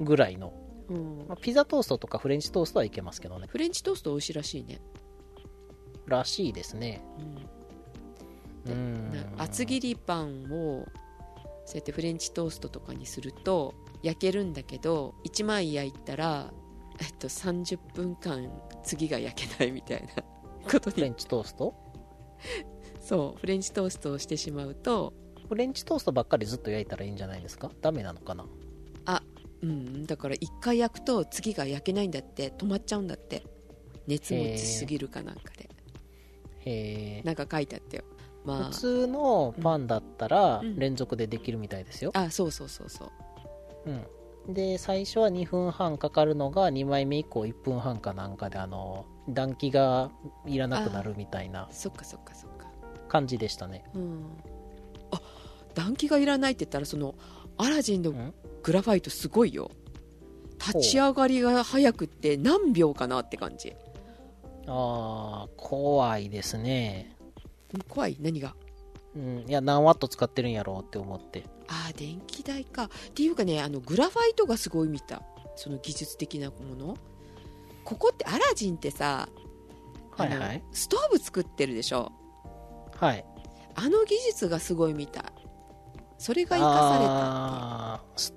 [0.00, 0.52] ぐらいの、
[0.88, 1.24] うん。
[1.28, 3.46] まあ、ピザトーストとかフレンチトーストはいけますけどね。
[3.48, 4.80] フレンチトースト美味しいらしいね、
[6.06, 7.02] らしいですね。
[8.66, 8.72] うん。
[8.72, 9.10] うん。
[9.10, 10.86] な厚切りパンを
[11.66, 16.52] そうやってフレンチトーストとかにすると焼けるんだけど1枚焼いたら、
[17.00, 18.50] えっと、30分間
[18.82, 20.08] 次が焼けないみたいな
[20.70, 20.94] ことに。
[20.94, 21.74] フレンチトースト？
[23.00, 25.12] そうフレンチトーストをしてしまうと
[25.48, 27.70] フレンチトーストばっかりずっと焼いたらいいんじゃないですか？
[27.80, 28.46] ダメなのかな？
[29.62, 33.44] うんだから1回焼くと次が焼けないんだって止まっちゃうんだって。
[34.06, 35.70] 熱持ちすぎるかなんかで。
[36.64, 37.22] へえ。
[37.24, 38.04] なんか書いてあったよ。
[38.44, 40.78] ま普通のパンだったらうん。
[40.78, 43.10] 連続でできるみたいですよ、ああそうそうそうそう。
[44.46, 50.10] うん、で最初は2分半かかるのが2枚目以降1分半かなんかであの暖気が
[50.46, 52.66] いらなくなるみたいなそっかそっかそっか。
[53.08, 53.84] 感じでしたね。
[53.94, 54.24] うん。
[55.12, 55.20] あ
[55.74, 57.14] 暖気がいらないって言ったらその
[57.60, 58.34] アラジンのん？
[58.62, 59.70] グラファイトすごいよ。
[60.58, 63.74] 立ち上がりが早くって何秒かなって感じ。
[64.66, 67.16] ああ怖いですね。
[67.74, 68.16] うん怖い？
[68.20, 68.54] 何が？
[69.14, 71.44] うんいや何ワット使ってるんやろうって思って。
[71.68, 72.84] ああ電気代か。
[72.84, 75.22] っていうかねあのグラファイトがすごい見た。
[75.56, 76.96] その技術的なもの。
[77.84, 79.28] ここってアラジンってさ
[80.16, 80.62] はいはい。
[80.72, 82.10] ストーブ作ってるでしょ？
[82.96, 83.24] はい。
[83.74, 85.32] あの技術がすごい見た
[86.20, 88.34] それが生かされたス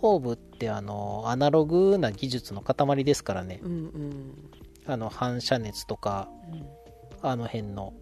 [0.00, 3.60] トーブってあのアナログな技術の塊ですからね。
[3.62, 4.50] うんうん。
[4.86, 6.66] あの反射熱とかうん。
[7.20, 7.92] あの辺の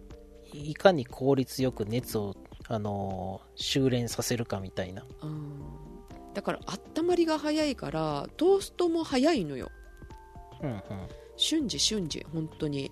[0.53, 2.33] いかに効率よく熱を
[2.69, 5.03] あの修練させるかみたいな。
[5.21, 5.61] うん
[6.33, 6.59] だから
[6.97, 9.69] 温まりが早いからトーストも早いのよ。
[10.61, 10.81] うんうん。
[11.35, 12.89] 瞬時瞬時本当に。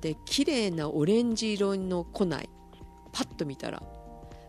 [0.00, 2.50] で綺麗なオレンジ色の庫内
[3.12, 3.82] パッと見たら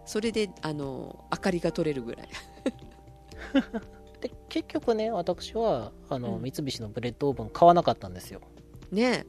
[0.07, 2.29] それであの明かりが取れるぐらい。
[4.21, 6.41] で結局ね私はあの、うん。
[6.41, 8.41] 三菱のブレッドオーブン買わなかったんですよ。
[8.91, 9.27] ね。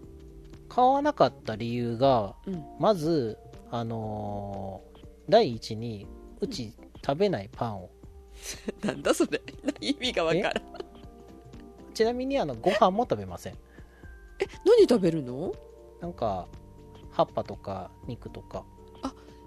[0.71, 3.37] 買わなかった理由がえ、うん、まず
[3.71, 4.89] あのー
[5.29, 6.07] 第一に
[6.41, 6.73] うち
[7.05, 7.91] 食べないパンを。
[8.83, 9.43] なんだそれ。
[9.81, 10.53] 意味がわからん。
[11.93, 13.59] ちなみにあのご飯も食べません。
[14.65, 15.53] 何食べるの？
[16.01, 16.47] なんか
[17.11, 18.65] 葉っぱとか肉とか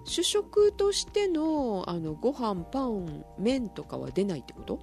[0.04, 4.78] 主食としてのあのご飯パン麺とかは出ないってこと？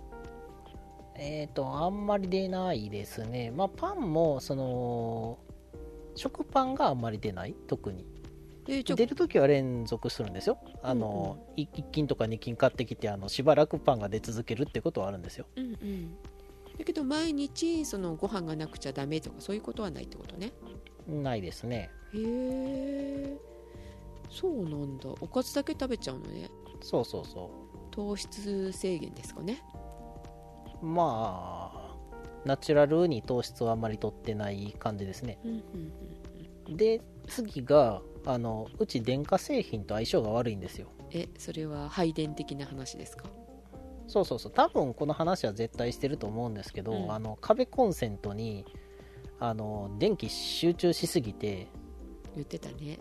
[1.15, 3.51] えっ、とあんまり出ないですね。
[3.51, 5.39] まあパンもその
[6.15, 7.55] 食パンがあんまり出ない？
[7.67, 8.05] 特に。
[8.65, 10.60] 出るときは連続するんですよ。
[10.84, 15.47] あの、1斤とか2斤買ってきてあのしばらくパンが出続けるってことはあるんですよ。
[15.55, 16.15] うんうん。
[16.77, 20.51] だけど毎日そのご飯がなくちゃダメとかそういうことはないってことね。
[21.08, 21.89] ないですね。
[22.13, 23.38] へえ
[24.30, 25.10] そうなんだ。
[25.22, 26.50] おかずだけ食べちゃうのね。
[26.82, 27.50] そうそうそ
[27.92, 29.62] 糖質制限ですかね。
[30.82, 31.96] うまあ
[32.46, 35.39] ナチュラルに糖質はあんまり取ってない感じですね。
[35.44, 35.58] うんうん
[36.68, 40.89] うんで次があのうち電化製品と相性が悪いんですよ。
[41.12, 43.26] えそれは配電的な話ですか？
[44.08, 44.52] そうそうそう。
[44.52, 47.12] 多分この話は絶対してると思うんですけど、うん。
[47.12, 48.65] あの壁コンセントに
[49.39, 51.70] あの電気集中しすぎて
[52.36, 53.00] 言ってたね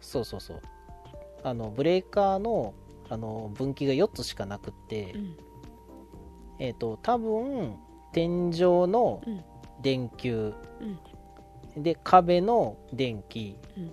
[0.00, 0.62] そうそうそう。
[1.42, 2.74] あのブレーカーの
[3.08, 5.36] あの分岐が4つしかなくって、うん。
[6.58, 7.76] えっ、と多分
[8.12, 9.44] 天井のうん。
[9.80, 10.52] 電球、
[11.76, 11.82] うん。
[11.82, 13.90] で壁の電気、うん。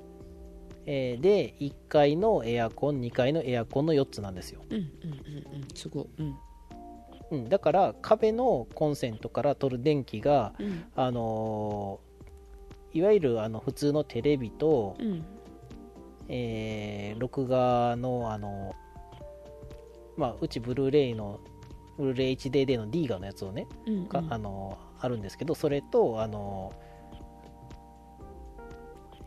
[0.88, 5.68] えーで1階のエアコン2階のエアコンの4つなんですよ、うんうんうんうん。
[5.76, 6.08] すごい。
[6.18, 6.36] うん。
[7.32, 10.86] うん、だから壁のコンセントから取る電気がうん。
[10.96, 12.16] あのー
[12.98, 15.26] いわゆるあの普通のテレビと、うん
[16.28, 18.74] えー録画のあの
[20.18, 21.40] まあうちブルーレイの
[21.98, 26.74] ブルーレイ HDD の D ガのやつをね、うんかあのあるんですけどそれとあの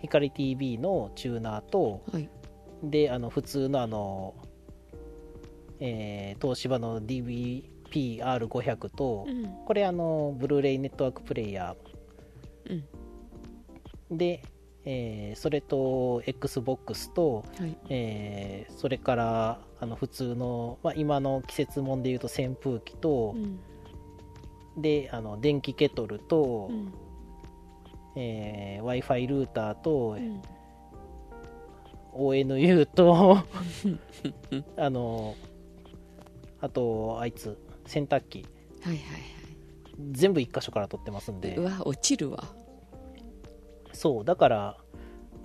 [0.00, 2.28] 光 TV のチューナーとはい。
[2.82, 4.34] であの普通のあの、
[5.80, 9.50] えー東芝の DVP-R500 と、うん。
[9.66, 11.74] これあのブルーレイネットワークプレイヤ
[12.70, 12.84] うん。
[14.12, 14.42] ーで、
[14.90, 17.76] えーそれと XBOX と、はい。
[17.90, 23.60] えーそれからあの普通の、まあ、今の季節もんでいうと扇風機とう、ん。
[24.80, 26.92] であの電気ケトルと、うん。
[28.16, 30.40] え w i f i ルーターと、うん。
[32.14, 33.38] ONU と
[34.78, 35.34] あの
[36.60, 38.46] あとあいつ洗濯機。
[38.80, 38.98] はいはい
[40.12, 41.48] 全部1箇所から取ってますんで。
[41.48, 42.44] はいうわ落ちるわ
[43.98, 44.76] そうだから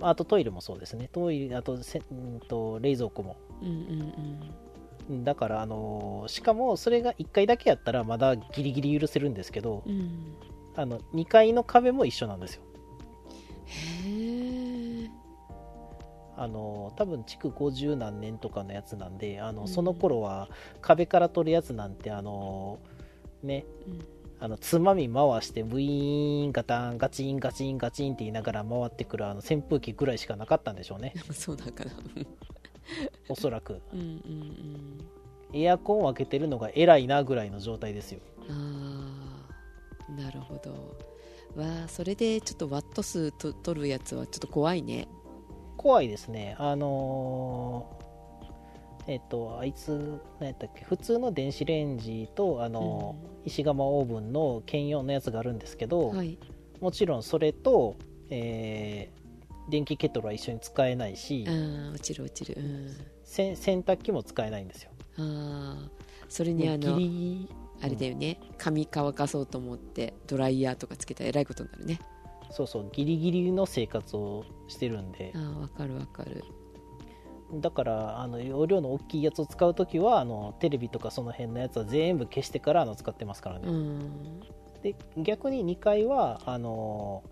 [0.00, 1.08] あとトイレもそうですね。
[1.12, 3.36] トイレあとせんと冷蔵庫も。
[3.60, 4.52] うんうん
[5.10, 5.24] うん。
[5.24, 10.36] だからあのしかもそれが1階だけやったらまだギリギリ許せるんですけどうん。
[10.76, 12.62] あの2階の壁も一緒なんですよ。
[14.06, 15.10] へえ
[16.36, 20.48] あの多分築50何年とかのやつなんであうんのその頃は
[20.80, 22.78] 壁から取るやつなんてあの
[23.42, 23.64] ね
[24.40, 31.14] あのつまみ回してブイーンガタンガチンガチンガチンって言いながら回ってくるあの扇風機ぐらいしかなかったんでしょうね。
[31.32, 31.92] そうなんかな
[33.28, 33.80] おそらく。
[33.92, 34.06] うんうん
[35.52, 35.60] うん。
[35.60, 38.20] エアコンを開けてるのが偉いなぐらいの状態ですよ。
[38.50, 39.06] あ
[40.08, 40.70] あなるほど。
[41.56, 45.08] わあそれでちょっとワット数と取るやつはちょっと怖いね。
[45.76, 46.56] 怖いですね。
[46.58, 48.03] あのー
[49.06, 56.38] えっとあいつ何やったっけ普通の電子レンジとあのー石窯オーブンの兼用のやつがあるんですけど、はい。
[56.80, 57.96] もちろんそれと、
[58.30, 59.24] えー
[59.70, 62.60] 電気ケトルは一緒に使えないしああ落ちる落ちる。
[62.60, 62.90] うん。
[63.24, 64.90] せ洗濯機も使えないんですよ。
[65.18, 65.90] ああ
[66.28, 67.48] それにあギのリ。
[67.80, 68.38] あれだよね。
[68.58, 71.98] 髪乾かそうと思ってドライヤーとかつけたらえらいことになるね。
[72.50, 75.32] そうそうギリギリの生活をしてるんで。
[75.34, 76.44] ああわかるわかる
[77.60, 84.40] だからあの容量の大きいやつを使う時はあのテレビとかその辺のやつは全部消してからあの使ってますからね、うん。
[84.82, 87.22] で逆に2階はあの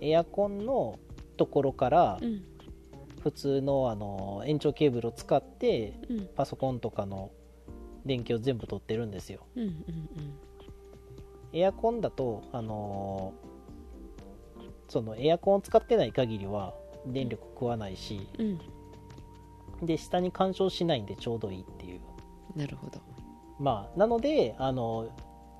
[0.00, 0.98] エアコンの
[1.36, 2.44] ところからうん
[3.22, 6.28] 普通のあの延長ケーブルを使ってうん。
[6.34, 7.30] パソコンとかの
[8.04, 9.46] 電気を全部取ってるんですよ。
[9.56, 9.74] うんうん
[11.54, 13.34] エアコンだとあの
[14.88, 16.74] そのエアコンを使ってない限りは
[17.06, 18.60] 電力食わないしうんうん
[19.82, 22.00] で下に干渉しないんでちょうどいいっていう。
[22.56, 23.00] なるほど。
[23.58, 25.08] まあなのであの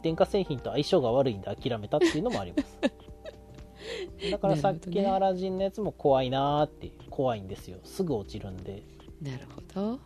[0.03, 2.79] 電化製品と相性が悪いんで諦めたっていうのもあります。
[4.31, 7.79] だからさっきのアラジンのやつも怖いなーって怖いんですよ。
[7.85, 8.83] すぐ落ちるんで。
[9.21, 9.99] なるほど。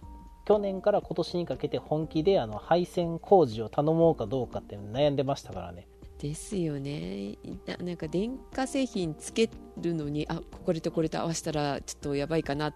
[0.45, 5.89] 去年から今年にかけて本気であの配線工事を頼もうかどうかって悩んでましたからね。
[6.19, 7.37] ですよね。
[7.67, 12.75] ななんか電化製品つけるのにあこれとこれと合わせたらちょっとやばいかなっ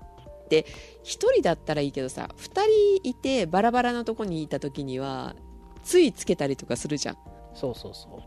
[0.50, 0.66] て
[1.04, 5.34] 1人だったらいいけどさ2人いてバラバラなとこにいた時には
[5.82, 7.16] ついつけたりとかするじゃん。
[7.54, 8.22] そうそうそう。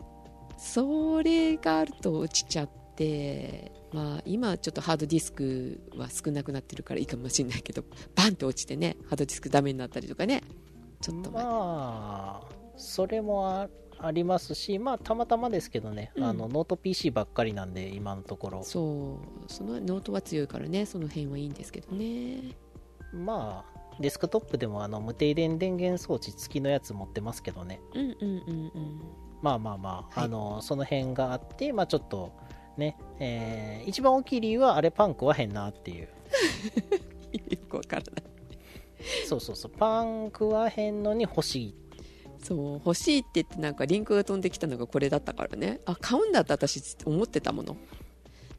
[0.56, 7.84] それがあると落ちちゃってまあ今ちょっとハードディスクは少なくなってるからいいかもしれないけど
[8.14, 10.42] バンって落ちてねハードディスクダメになったりとかね。
[11.00, 13.68] ちょっと前、まあそれも
[14.04, 16.24] あありますしまあたまたまですけどね、うん。
[16.24, 18.62] あのノート PC ばっかりなんで今のところ。
[18.62, 22.56] そうそのノートは強いからねその辺はいいんですけどね。
[23.12, 27.80] まあデスクトップでもあの無停電電源装置付きのやつ持ってますけどね。
[27.94, 29.00] うんうんうんうん。
[29.42, 30.24] まあまあまあ、はい。
[30.24, 32.32] あのその辺があってまあちょっと
[32.76, 36.08] ね、えー一番大きい理由はあれパン食わへんなっていう。
[37.50, 38.24] よくわからない。
[39.26, 39.72] そうそうそう。
[39.72, 41.74] パン食わへんのに欲しい
[42.44, 45.80] そう欲しいって言ってなんかリンクが飛んできたのがこれだったからね。
[45.86, 47.74] あ買うんだって私思ってたもの。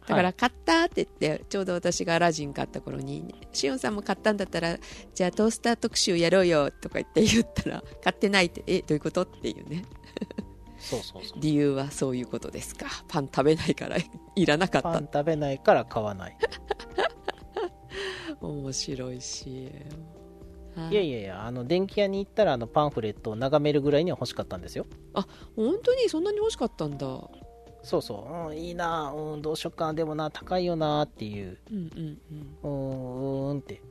[0.08, 0.34] だからはい。
[0.34, 4.78] 買ったって言ってちょうど私がアラジン買った頃にしおんさんも買ったんだったら
[5.14, 9.86] じゃあトースター特集やろうよとか言って言ったら買ってないってえどういうことっていうね。
[10.80, 11.40] そうそうそう。
[11.40, 12.88] 理由はそういうことですか。
[13.08, 13.98] パン食べないから
[14.36, 14.90] いらなかった。
[14.92, 16.38] パン食べないから買わない。
[18.42, 19.72] 面白いし。
[19.72, 20.15] は
[20.92, 24.86] いやいやいやあの電気屋に行ったらあのパンフレットを眺めるぐらいには欲しかったんですよ。
[25.56, 27.08] 本当にそんなに欲しかったんだ。
[27.82, 31.60] そうそう、うん、いいな、うん、どうしよっかなでもな高いよなっていう。
[31.72, 32.18] うんうん
[32.64, 33.52] うん。
[33.52, 33.82] うーんって。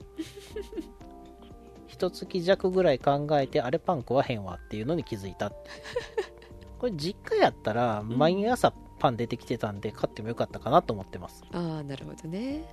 [1.86, 5.52] 一月弱ぐらい考えてあれパン食わへんわっていうのに気づいた。
[6.80, 11.44] これ実家やったら毎朝パン出てきてたんで買ってもよかったかなと思ってます。
[11.52, 12.64] ああなるほどね。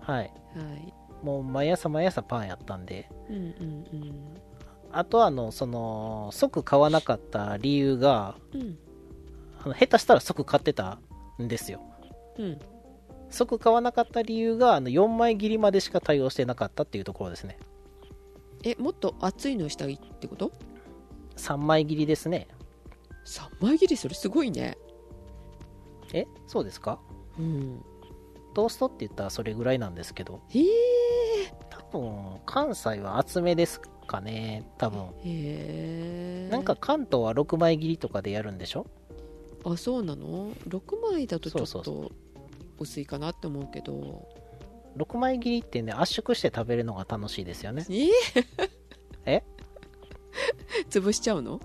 [0.00, 0.32] はい。
[0.54, 4.34] はいもう毎朝毎朝パンやったんでうんうんうん。
[4.92, 8.78] あとあのその即買わなかった理由がうん。
[9.64, 10.98] あの下手したら即買ってた
[11.42, 11.80] んですよ。
[12.38, 12.58] うん。
[13.30, 17.58] 即買わなかった理由があの4枚切りまでしか対応してなかったっていうところですね。
[18.62, 20.52] えもっと厚いのしたいってこと
[21.36, 22.46] ？3枚切りですね。
[23.26, 23.96] 3枚切り？
[23.96, 24.76] それすごいね。
[26.12, 27.00] えそうですか？
[27.38, 27.82] うん。
[28.54, 30.40] トーストって言ったらそれぐらいなんですけど。
[30.50, 30.68] へえ多
[32.00, 35.02] 分関西は厚めですかね多分。
[35.24, 38.86] へえなんか関東は6枚切りとかでやるんでしょ？
[39.64, 42.12] あそうなの？6枚だとちょっそうそうと
[42.80, 44.28] 薄いかなって思うけど。
[44.96, 47.84] 6枚切りってね圧縮して食べるのが楽しいですよね。
[47.90, 48.06] え？
[49.26, 49.42] え？
[50.88, 51.60] 潰しちゃうの？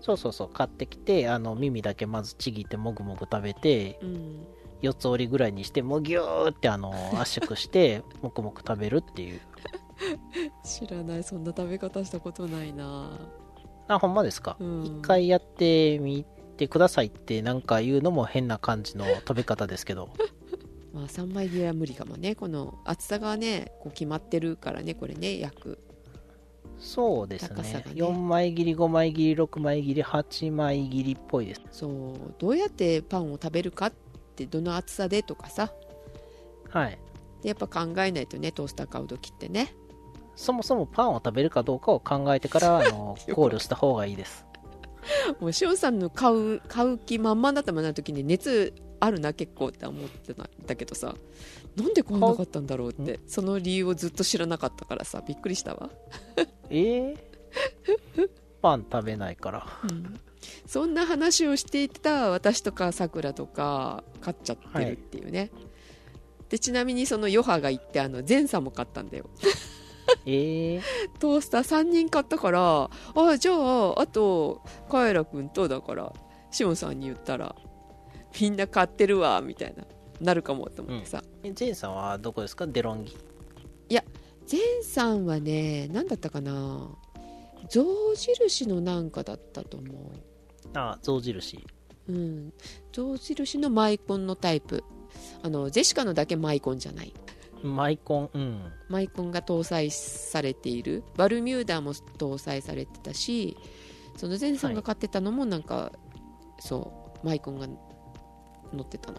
[0.00, 0.48] そうそうそう。
[0.48, 4.46] 買ってきてあの耳だけまずちぎってもぐもぐ食べてうん
[4.82, 9.40] 4つ折りぐらいにしてもうギューってあの圧縮してもくもく食べるっていう。
[10.64, 13.18] 知らないそんな食べ方したことないな。
[13.88, 14.84] あほんまですか、うん。
[14.84, 16.24] 一回やってみ
[16.56, 20.10] てくださいってなんか言うのも変な感じの食べ方ですけど。
[20.92, 22.34] まあ3枚切りは無理かもね。
[22.34, 25.78] この厚さがねこう決まってるからねこれね約。
[26.78, 27.48] そうですね。
[27.56, 27.92] 高さがね。
[27.94, 31.62] 4枚切り5枚切り6枚切り8枚切りっぽいです。
[31.72, 32.34] そう。
[32.38, 34.07] どうやってパンを食べるかって
[34.46, 35.72] どの厚さでとかさ。
[36.70, 36.98] はい。
[37.42, 39.74] でやっぱ考えないとねトースター買う時ってね。
[40.36, 44.46] そもそもパンを食べるかどうかを考えてからあの 考慮した方がいいです。
[45.40, 51.14] もうしおんさんの買う買う気満々だったまな時に熱あるな結構って思ってたんだけどさ。
[51.76, 55.22] なんでこんなかったんだろうってその理由をずっと知らなかったからさ。
[55.26, 55.90] びっくりしたわ、
[56.70, 57.18] えー、
[58.60, 59.66] パン食べないから。
[59.84, 60.20] うん
[60.68, 65.50] そんな話をしていた私とかさくらとか買っちゃってるっていうね、
[66.50, 69.30] でちなみにその余波が言ってあの前さんも買ったんだよ。
[70.26, 70.82] えー、
[71.18, 76.12] トースター3人買ったからあじゃああとカエラ君とだから
[76.50, 77.56] しおんさんに言ったら
[78.40, 79.84] みんな買ってるわみたいな
[80.20, 82.66] なるかもと思ってさ、えジェインさんはどこですか？
[82.66, 83.16] デロンギ。
[84.50, 86.88] 前さんはね何だったかな
[87.68, 90.12] 象印のなんかだったと思
[90.74, 91.64] あ象印。
[92.08, 92.52] ううん。
[92.92, 94.84] 象印のマイコンのタイプ。
[95.42, 97.12] あのジェシカのだけマイコンじゃない。
[97.62, 98.72] マイコンうん。
[98.88, 101.02] マイコンが搭載されている。
[101.16, 103.56] バルミューダも搭載されてたし
[104.16, 105.92] その前さんが買ってたのもなんか、
[106.58, 107.68] そうマイコンが
[108.72, 109.18] 乗ってたの。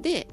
[0.00, 0.28] で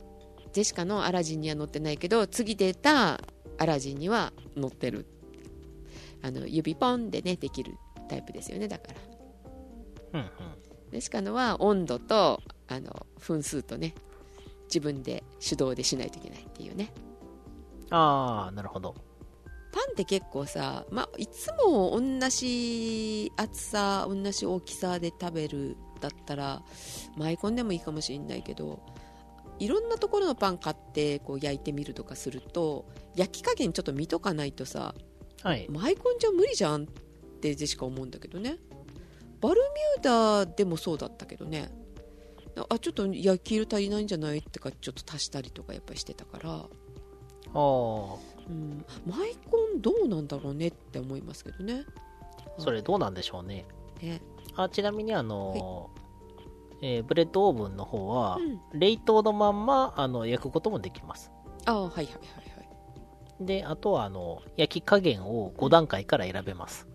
[0.52, 3.20] ジェシカのアラジンには乗ってないけど次出た
[3.60, 5.06] アラジンには乗ってる。
[6.22, 7.78] あの指ポンでねできる
[8.10, 8.96] タイプですよねだから
[10.14, 10.28] うんうん。
[10.92, 13.94] ジェシカのは温度とあの分数とね
[14.66, 16.92] 自分で手動でしないといけないっていうね
[17.90, 18.96] ああなるほど
[19.72, 26.64] パンって結構さ、ま、いつも同じ厚さ同じ大きさで食べるだったら
[27.18, 28.80] マイコンでもいいかもしれないけど
[29.60, 29.90] いろん。
[29.90, 32.86] なところのパン買ってこう焼いてみるとかすると
[33.16, 34.96] 焼き加減ちょっと見とかないとさ
[35.44, 36.88] はいマイコンじゃ無理じゃん。
[37.40, 38.58] ってジェシカ思うんだけどね
[39.42, 41.72] バルミューダでもそうだったけどね。
[42.70, 44.42] あちょっと焼き色足りないんじゃない？
[44.42, 46.50] とかちょっと足したりとかやっぱりしてたから。
[46.52, 46.60] あ
[47.54, 48.16] あ。
[48.50, 51.86] うん、マイコンどうなんだろうねって思いますけどね。
[52.58, 53.66] それどうなんでしょうね。
[54.02, 54.22] ね。
[54.56, 55.90] あちなみにあの、
[56.82, 58.38] えーブレッドオーブンの方は、
[58.74, 61.32] うん、冷凍のまんまあの焼くこともできます。
[61.66, 62.16] ああはいはいはいは
[63.42, 63.46] い。
[63.46, 66.88] であとはあの焼き加減を5段階から選べます。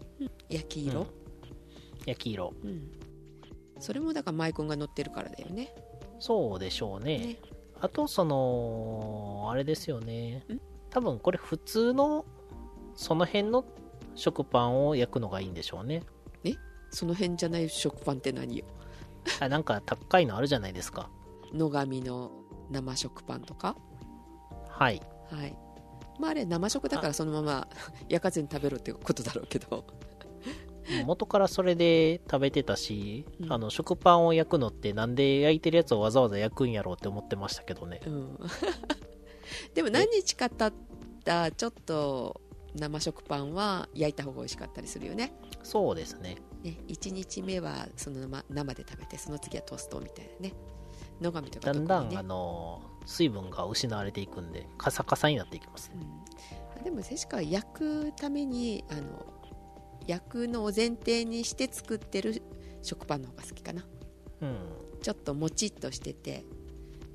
[0.51, 1.07] 焼き色、うん
[2.07, 2.91] 焼き色うん
[3.81, 5.75] それもだからマイコンが乗ってるからだよね。
[6.21, 7.37] そうでしょうねね
[7.81, 10.61] あとそのあれですよねん？
[10.91, 12.25] 多分これ普通の
[12.95, 13.65] その辺の
[14.15, 16.03] 食パンを焼くのがいいんでしょうね
[16.91, 18.65] その辺じゃない食パンって何よ？
[19.41, 21.11] あなんか高いのあるじゃないですか
[21.53, 22.31] 野上の
[22.71, 23.77] 生食パンとか？
[24.69, 25.57] はいはい。
[26.21, 27.69] まああれ生食だからそのまま
[28.09, 29.85] 焼かずに食べろってことだろうけど。
[31.07, 33.53] 元からそれで食べてたし、うん。
[33.53, 38.01] あの食パンを焼くのってなんで焼いてるやつをわざわざ焼くんやろうって思ってましたけどね。
[38.07, 38.39] うん。
[39.74, 40.78] でも何日か経っ
[41.24, 42.41] たちょっと
[42.74, 45.32] 生食パンは焼いた方が美味しかったりするよね。
[45.62, 46.37] そうですね。
[46.62, 50.55] ね、1日目はそのまま生で食べてその次はトーストみたいなね。
[51.20, 55.91] 野上とかだんだん、あの水分が失われていくんでカサカサになっていきます。
[55.91, 55.97] ね
[56.78, 59.03] うん、でもセシカは焼くためにあの
[60.07, 62.43] 焼くのを前提にして作ってる
[62.83, 63.85] 食パンの方が好きかな。
[64.43, 64.59] うん。
[65.03, 66.45] ちょっともちっとしてて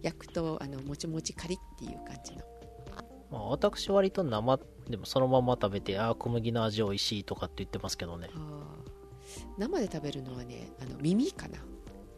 [0.01, 2.43] 焼くとあのもちもちカリっていう感じの。
[3.31, 4.59] まあ、私割と生
[4.89, 8.29] でもそのまま食べてああ小麦の味美味しいとかって言ってますけどね。
[9.57, 11.59] 生で食べるのはねあの耳かな。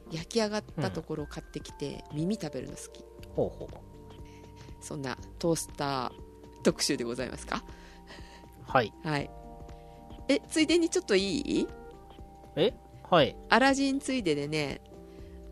[0.10, 3.06] 焼き上がったところを買ってきて、耳食べるの好き。
[3.34, 4.84] ほうほう。
[4.84, 6.12] そんなトースター
[6.64, 7.64] 特集でございますか？
[8.68, 8.94] はい。
[9.04, 9.30] はい
[10.32, 11.68] えついでにちょっといい？
[12.56, 12.74] え？
[13.10, 13.36] はい。
[13.50, 14.82] アラジンついででね。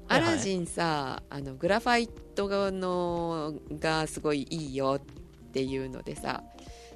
[0.08, 0.30] はいはい。
[0.30, 6.44] アラジンさ、あのグラファイトのがすごいいいよっていうのでさ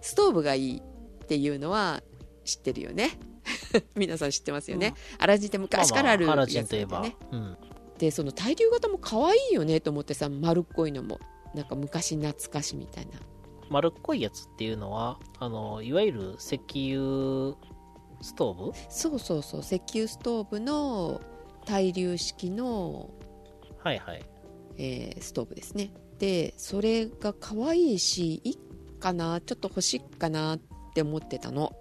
[0.02, 2.02] ストーブがいいっていうのは
[2.46, 3.12] 知ってるよね。
[3.96, 7.58] 皆さん知ってますよね、アラジンって昔からあるやつジンといえば、だよねうん、
[7.98, 11.20] でその対流型も可愛いよねと思ってさ丸っこいのも
[11.54, 13.20] なんか昔懐かしみたいな。
[13.70, 17.56] 丸っこいやつっていうのはあのいわゆる石油
[18.24, 18.74] ストーブ？
[18.90, 21.22] そうそうそう石油ストーブの
[21.66, 23.12] 対流式の
[23.78, 24.26] はいはい。
[24.78, 25.94] えーストーブですね。
[26.20, 30.60] でそれが可愛いし1かなちょっと欲しいかなっ
[30.96, 31.74] て思ってたの。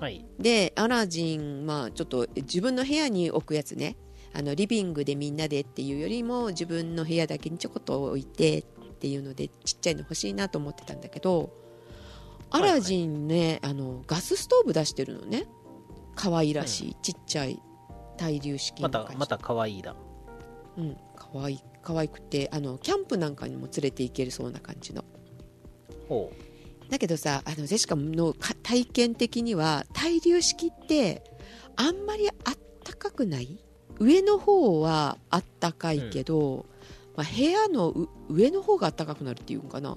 [0.00, 0.24] はい。
[0.38, 3.96] でアラジンまあちょっと自分の部屋に置くやつね。
[4.34, 8.64] あのリビングでみんなでっていうよりも自分の部屋だけにちょこっと置いてっ
[8.98, 11.52] ていうのでちっちゃいの欲しいなと思ってたんだけど
[12.52, 15.46] アラジンね、あのガスストーブ出してるのね。
[16.14, 17.60] 可愛らしい、ちっちゃい
[18.18, 19.96] 対流式また、また可愛いだ。
[20.76, 25.04] うん可愛い可愛くてあのキャンプなんかにも連れて行けるそうな感じの。
[26.08, 26.32] ほ
[26.90, 31.22] だけどさあのジェシカのか体験的には対流式って
[31.76, 32.34] あんまりあっ
[32.84, 33.58] たかくない？
[33.98, 36.66] 上の方はあったかいけど、
[37.16, 39.96] まあ、部屋のう上の方があったかくなるっていうのかな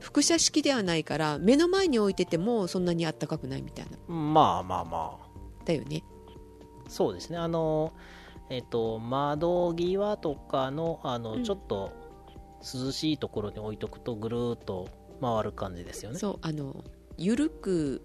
[0.00, 4.12] 輻射式ではないから目の前に置いててもそんなにあったかくないみたいなう。
[4.12, 5.64] まあまあまあ。
[5.64, 6.02] だよね
[6.88, 7.36] そうですね。
[7.36, 7.92] あの、
[8.48, 11.92] えっ、と、窓際とかの、あの、うんちょっと
[12.60, 14.88] 涼しいところに置いとくとぐるーっと
[15.20, 16.18] 回る感じですよね。
[16.18, 16.84] そうあの
[17.16, 18.02] ゆるく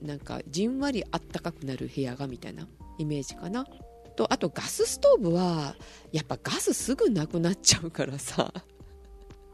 [0.00, 2.66] なんかじんわりあったかくなる部屋がみたいな
[2.98, 3.64] イメージかな
[4.16, 5.76] とあとガスストーブは
[6.12, 8.52] やっぱガスすぐなくなっちゃうからさ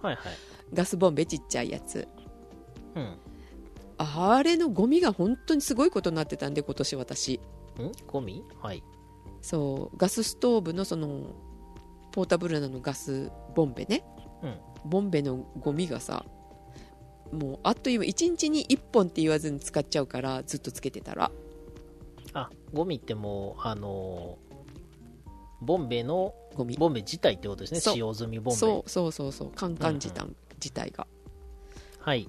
[0.03, 0.18] はいはい。
[0.73, 2.09] ガスボンベちっちゃいやつ。
[2.95, 3.03] うん。
[3.03, 3.19] ん
[3.99, 7.41] あれのゴミが本当にすごいことになってたんで今年私。
[8.07, 8.45] ゴミ？
[8.61, 8.83] はい。
[9.41, 9.97] そう。
[9.97, 11.35] ガスストーブのその
[12.12, 14.05] ポータブルなのガスボンベね。
[14.43, 14.57] うん。
[14.85, 16.25] ボンベのゴミがさ
[17.33, 21.31] もうあっという間1日に1本って言わずに使っちゃうからずっとつけてたら。
[22.35, 24.49] あ、ゴミってもう、あのー
[25.61, 26.77] ボンベの、ゴミ。
[26.77, 27.81] ボンベ自体ってことですね。
[27.81, 28.57] 使用済みボンベ。
[28.57, 29.51] そうそうそうそう。
[29.51, 30.25] カンカン自体,、
[30.62, 31.06] 自体が
[32.00, 32.28] はい。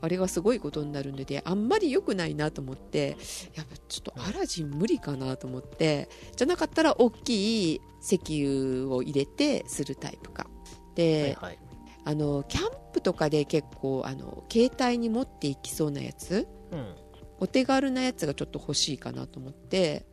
[0.00, 3.16] あれがすごいことになるのであんまり良くないなと思って
[3.54, 10.46] やっぱちょっとアラジン無理かなと思ってじゃなかったら大きい石油を入れてするタイプか
[10.94, 11.58] で、はいはい。
[12.04, 16.94] あのキャンプとかで結構あの携帯に持っていきそうなやつうん。
[17.40, 20.04] お手軽なやつがちょっと欲しいかなと思って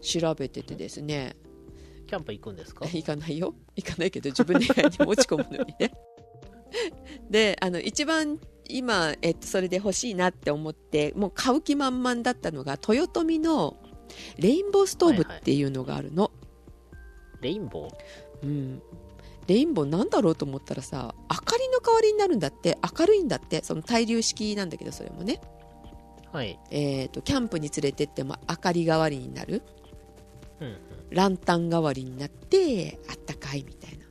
[0.00, 1.34] 調べててですね
[2.06, 2.86] キャンプ行くんですか？
[2.88, 5.92] 行かないよ行かないけど自分の部屋に持ち込むのにね
[7.30, 13.76] であの一番今、えっと、それで欲しいなって思ってもう買う気満々だったのが豊臣の
[14.38, 16.30] レインボーストーブっていうのがあるの、
[17.40, 18.46] レインボー？
[18.46, 18.82] うん。
[19.46, 25.40] レインボーなんだろうと思ったらさ明かりの代わりになるんだって明るいんだってその対流式なんだけどそれもね。
[26.32, 26.58] はい。
[26.70, 29.62] えー、とキャンプに連れてっても明かり代わりになる。
[30.60, 30.76] うんうん。
[31.10, 34.06] ランタン代わりになってあったかいみたいな。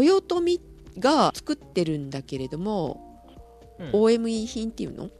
[0.00, 0.60] 豊臣
[0.98, 3.00] が作ってるんだけれども、
[3.78, 5.10] うん OME 品っていうの？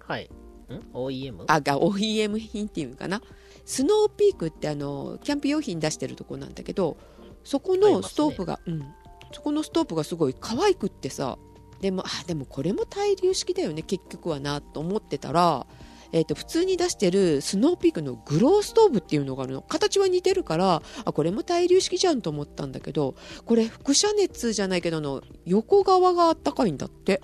[0.00, 0.30] はい。
[0.70, 1.44] ん ?OEM?
[1.46, 3.22] あが OEM 品っていうのかな？
[3.66, 6.96] スノーピークってあのキャンプ用品出してるとこなんだけど
[7.44, 8.82] そこのストーブが、うん
[9.30, 11.36] そこのストーブがすごい可愛くってさ
[11.82, 15.66] でもあでもこれも対流式だよね結局はなと思ってたら、
[16.12, 19.62] えー、と普通に出してるスノーピークのグローストーブっていうのがあるの。
[19.62, 27.20] 形は似てるからあこれも対流式じゃんと思ったんだけどこれ輻射熱じゃないけどあの横側があったかいんだって。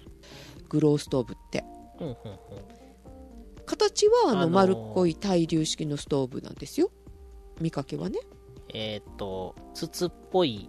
[0.74, 1.64] グローストーブって。
[2.00, 2.16] うんうんうん。
[3.66, 6.90] 形はあのあのー丸っこい対流式のストーブなんですよ。
[7.60, 8.18] 見かけはね。
[8.72, 10.68] えっ、と、筒っぽい、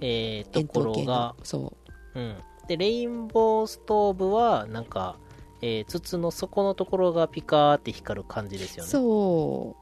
[0.00, 1.72] えーところが、そ
[2.14, 2.36] うん。
[2.68, 5.18] で、レインボーストーブは、なんか、
[5.62, 8.90] えー筒の底のところがピカーって光る感じですうよね。
[8.90, 9.76] そ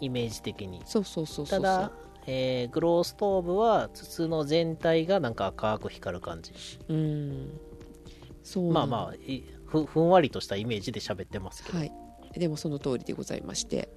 [0.00, 0.82] うイメージ的に。
[0.84, 1.92] そうそうそうそうただ、
[2.26, 6.52] えーグローストーブは筒の全体がなんか赤く光る感じ。
[6.88, 7.60] うん
[8.42, 11.78] そうまあまあ、いふふんわりとしたイメージで喋ってますけど。
[11.78, 11.92] はい
[12.36, 13.88] でもその通りでございまして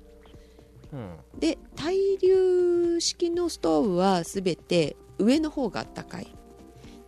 [0.91, 1.17] うん。
[1.39, 6.27] で対流式のストーブは全て上の方があったかい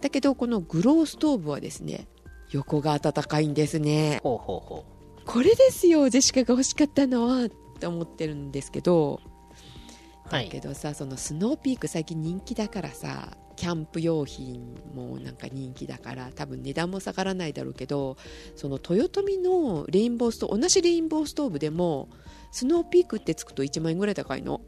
[0.02, 2.08] だけどこのグローストーブはですね
[2.54, 4.86] 横が暖かいんですねほうほうほ
[5.26, 7.50] これですよジェシカが欲しかったのはっ
[7.80, 10.30] て思ってるんですけどう。
[10.30, 10.46] はい。
[10.46, 18.18] だけどさそのスノーピーク最近人気だからさキャンプ用品もなんか人気だから多分値段も下がらないだろうけど
[18.56, 22.10] その豊臣のレインボースト同じレインボーストーブでも
[22.52, 24.62] スノーピークってつくと1万円ぐらい高いの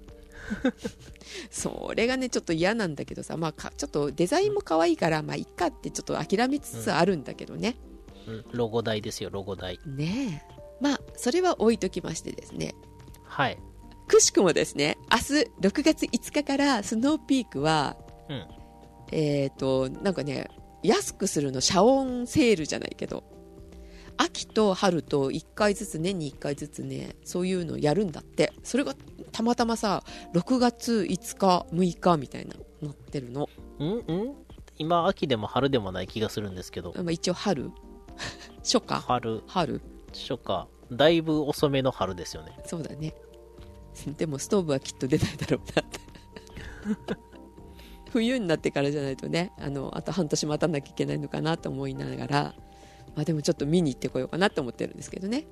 [1.50, 7.76] それがねちょっと嫌なんだけどさ、まあ、かちょっとデザインも可愛いからまあいっかってちょっと諦めつつあるんだけどね、
[8.28, 9.80] うんロゴ代ですよ、ロゴ代。
[9.86, 12.76] ねえまあそれは置いときましてですね
[13.24, 13.58] はい。
[14.08, 15.24] くしくもですね明日
[15.62, 17.98] 6月5日からスノーピークは
[18.30, 18.48] うん。
[19.12, 20.50] えっ、と、なんかね、
[20.84, 23.24] 安くするの、遮音セールじゃないけど、
[24.18, 28.54] 秋と春と1回ずつ、年に1回ずつね、そういうのやるんだって。
[28.64, 28.96] それが
[29.32, 30.04] たまたまさ、
[30.34, 33.50] 6月5日、6日みたいな、なってるの。
[33.80, 34.36] んん。
[34.78, 36.94] 今、秋でも春でもない気がするんですけど。
[36.96, 37.72] まあ、一応春？
[38.64, 39.02] 初夏？
[39.02, 39.44] 春。
[39.48, 39.82] 春。
[40.14, 40.68] 初夏。
[40.92, 42.58] だいぶ遅めの春ですよね。
[42.66, 43.14] そうだね。
[44.18, 46.00] でもストーブはきっと出ないだろうなって。
[48.12, 52.56] 冬になってからじゃないとねあのあと半年待たなきゃいけないのかなと思いながら、
[53.16, 55.46] まあ、でもちょっと見に行ってこようかなと思ってるんですけどね。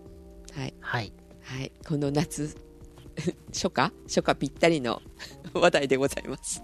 [0.53, 1.13] はい、はい。
[1.41, 2.55] はい、この夏
[3.51, 5.01] 初夏初夏ぴったりの
[5.53, 6.63] 話題でございます。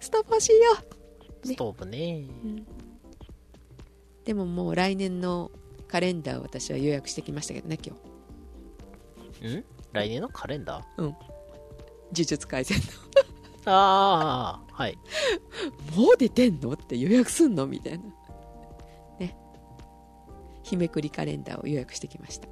[0.00, 0.76] ストーブ欲しいよ。
[1.44, 2.24] ストーブね。
[4.24, 5.50] でももう来年の
[5.88, 7.96] カレンダーを私は予約してきましたけどね今
[9.42, 9.56] 日。
[9.58, 9.64] ん？
[9.92, 11.02] 来年のカレンダー？
[11.02, 11.14] 呪
[12.12, 12.78] 術廻戦
[13.66, 14.98] ああはい。
[15.96, 16.72] の もう出てんの？
[16.72, 17.66] って予約すんの？
[17.66, 18.04] みたいな。
[18.04, 18.12] ね
[20.68, 22.48] 日めくりカレンダーを予約してきました。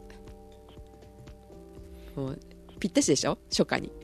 [2.16, 2.40] もう
[2.78, 3.38] ぴったしでしょ？
[3.50, 3.90] 初夏に。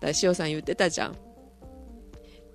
[0.00, 1.16] だしおさん言ってたじゃん。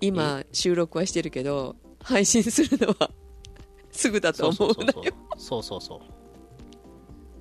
[0.00, 3.10] 今収録はしてるけど配信するのは
[3.90, 5.14] すぐだとそう思なよ。
[5.38, 6.00] そううそうそう。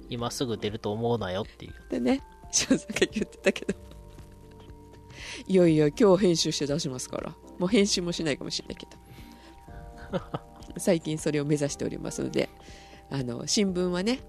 [0.09, 1.71] 今すぐ出ると思うなよっていう。
[1.71, 3.73] ってねしおさんが言ってたけど。
[5.47, 7.35] いやいや今日編集して出しますから。
[7.57, 8.91] もう編集もしないかもしれないけど
[10.77, 12.49] 最近それを目指しておりますので
[13.09, 14.19] あの新聞はね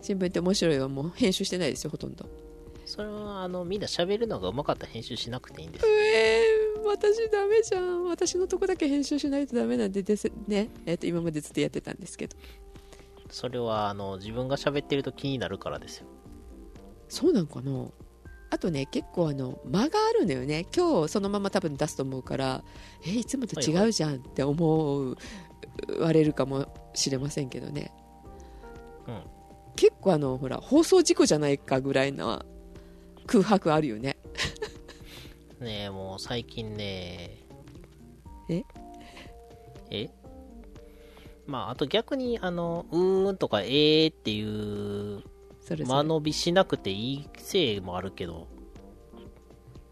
[0.00, 2.28] 新聞って面白いはもう編集してないですよほとんど。
[2.84, 5.86] それはあのみんな喋るのがうまかったら編集しなくていいんです。
[5.86, 8.04] えー、私ダメじゃん。
[8.04, 12.36] 私のとこだけ編集しないとダメなんでですね、えっと今までずっとやってたんですけど。
[13.30, 16.06] それはあの自分が喋ってると気になるからですよ。
[17.08, 17.86] そうなんかな？
[18.52, 20.66] あとね結構あの間があるのよね。
[20.76, 22.62] 今日そのまま多分出すと思うから
[23.06, 25.16] えいつもと違うじゃんって思う
[25.98, 27.92] われるかもしれませんけどね。
[29.08, 29.22] うん。
[29.74, 32.44] 結構あのほら放送事故じゃないかぐらいな
[33.26, 34.18] 空白あるよね。
[35.58, 37.38] ねえもう最近ね。
[38.50, 38.64] え？
[39.88, 40.10] え？
[41.46, 45.22] まああと逆にあのうーんとかえーっていう
[45.76, 48.46] それ間延びしなくていいせいもあるけど。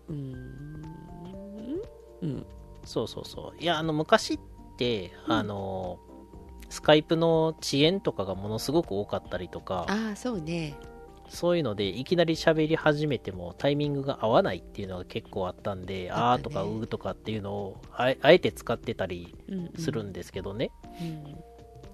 [0.09, 0.85] うーん。
[2.22, 2.47] うん。
[2.85, 3.62] そうそうそう。
[3.62, 4.39] いやあの昔っ
[4.76, 5.99] て、あの
[6.68, 10.76] スカイプの遅延とかがものすごく多かったりとかああそうね。
[11.28, 16.22] そういうのでいきなり喋り始めてもタイミングが合わないっていうのが結構あったんで、あね。
[16.22, 19.72] あーとかうーとかっていうのをあえて使ってたりうんうん。
[19.76, 20.70] するんですけどね、
[21.01, 21.37] うん。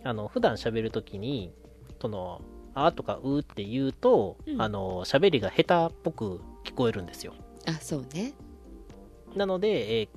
[0.05, 1.53] あの普段喋るときに
[2.01, 2.41] その
[2.77, 4.63] あーとかうーって言うと、うん。
[4.63, 7.33] あの喋りが下手っぽく聞こえるんですよ。
[7.67, 8.35] あそうね。
[9.35, 10.09] なので、えー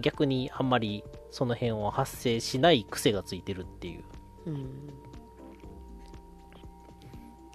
[0.00, 4.04] 逆にあんまりその辺を発生しない癖がついてるっていう。
[4.46, 4.66] うん。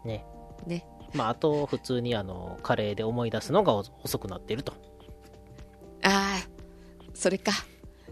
[0.06, 0.26] ね。
[0.66, 0.86] ね。
[1.14, 4.74] まああと普通にあのカレーで思い出すのが遅遅くなってると。
[6.04, 6.48] ああ
[7.14, 7.52] それか。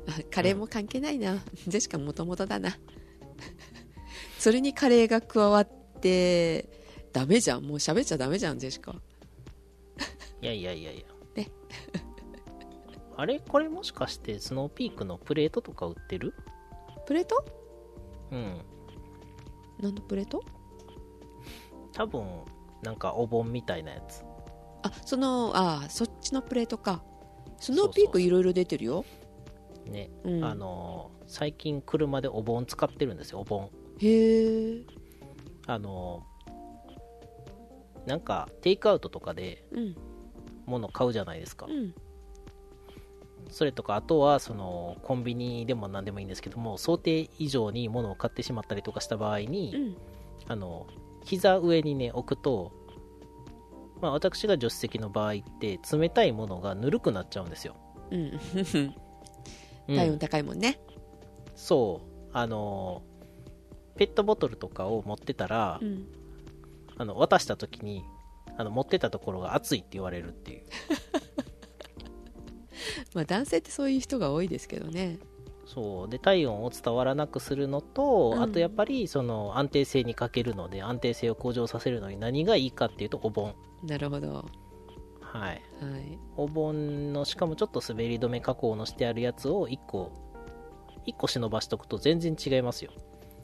[0.08, 1.36] あカレーも関係ないな、
[1.68, 2.76] ジェシカもともとだな。
[4.40, 5.70] それにカレーが加わっ
[6.04, 6.70] て
[7.14, 7.64] ダメじゃん。
[7.64, 8.92] もう喋っちゃダメじゃんジェシカ。
[10.42, 11.04] いやいやいやいや。
[11.36, 11.50] ね。
[13.16, 16.34] あれこれもしかしてスノーピークのプレートとか売ってる？
[17.06, 17.46] プレート？
[18.32, 18.62] うん。
[19.80, 20.44] 何のプレート？
[21.94, 22.28] 多分
[22.82, 24.24] なんかお盆みたいなやつ。
[24.84, 27.04] あそのあそっちのプレートか。
[27.60, 29.06] スノーピークいろいろ出てるよ。
[29.86, 30.44] ね、うん。
[30.44, 33.70] あのー最近車でお盆使ってるんですよお盆。
[34.00, 34.86] へえ
[35.68, 36.34] あのー
[38.06, 39.96] なんかテイクアウトとかでうん。
[40.66, 41.94] 物買うじゃないですか、うん。
[43.50, 49.98] それとかあとはそのコンビニでも何でもいいんですけども想定以上に物を買ってしまったりとかした場合に、うん。
[50.48, 50.88] あの
[51.26, 52.72] 膝上にね置くと、
[54.02, 57.76] まあ、私が助手席の場合って冷たいものがぬるくなっちゃうんですよ、
[58.12, 58.40] うん。
[59.88, 59.96] うん。
[59.96, 60.80] 体温高いもんね。
[61.56, 62.30] そう。
[62.34, 63.04] あの
[63.96, 66.08] ペットボトルとかを持ってたら、うん。
[66.96, 68.04] あの渡した時に
[68.56, 70.64] あの持ってたところが熱いって言われるっていう。
[73.16, 75.18] まあ男性ってそういう人が多いですけどね。
[75.66, 76.10] そう。
[76.10, 78.44] で体温を伝わらなくするのと、うん。
[78.44, 83.56] あとやっぱりその安定性に欠けるので安定性を向上させるのに何がいいかっていうとお盆。
[83.84, 84.46] なるほど。
[85.22, 85.52] はい。
[85.52, 85.62] はい。
[86.38, 90.12] お盆のしかもちょっと滑り止め加工のしてあるやつを1個
[91.08, 92.92] 1個忍ばしとくと全然違いますよ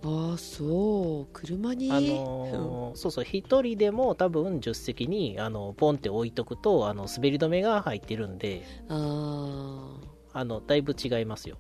[0.01, 1.33] ああそう。
[1.33, 9.99] 車に、あのーそうそう1人でも多分助手席にあのポンって置いとくとあの滑り止めが入ってるんであ
[10.33, 11.57] ああのだいぶ違いますよ。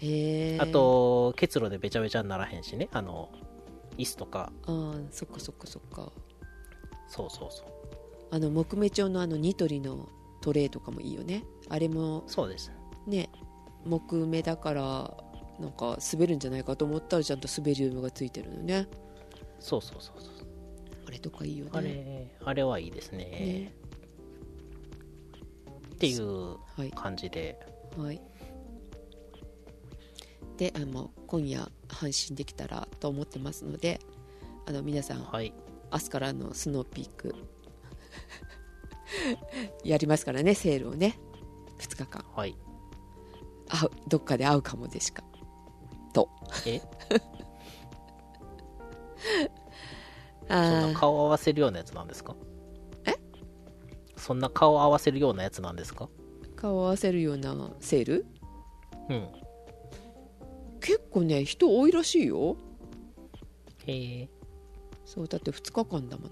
[0.00, 2.88] へえあと結露でべちゃべちゃにならへんしね。
[2.92, 3.30] あの
[3.96, 4.52] 椅子とか。
[4.66, 6.12] あーそっかそっかそっか。
[7.08, 7.66] そうそうそう。
[8.30, 10.08] あの木目調のあのニトリの
[10.42, 11.44] トレイとかもいいよね。
[11.68, 12.70] あれもそうです。
[13.06, 13.30] ね
[13.84, 15.16] 木目だから
[15.58, 18.86] なんか滑るんじゃないかと思ったらちゃんと滑り止めがついてるのね。
[19.58, 20.32] そうそうそうそう。
[21.06, 21.70] あれとかいいよね。
[21.72, 23.24] あれあれはいいですね。
[23.24, 23.72] ね。
[25.94, 27.58] っていうはい感じで。
[27.96, 28.20] はい。
[30.56, 34.00] であの今夜配信できたらと思ってますので
[34.66, 35.52] あの皆さんはい。
[35.90, 37.34] 明日からのスノーピーク
[39.84, 41.18] やりますからねセールをね。
[41.78, 42.24] 2日間。
[42.34, 42.56] はい。
[43.68, 45.22] 会うどっかで会うかもでしか
[46.12, 46.28] と。
[46.66, 46.80] え？
[50.48, 52.34] そんあなー顔合わせるようなやつなんですか？
[53.04, 53.14] え？
[54.16, 56.08] そんな顔合わせるようなやつなんですか？
[56.56, 58.26] 顔合わせるようなセール？
[59.10, 59.28] うん。
[60.80, 62.56] 結構ね人多いらしいよ。
[63.86, 64.28] へえ。
[65.04, 66.30] そうだって2日間だもの。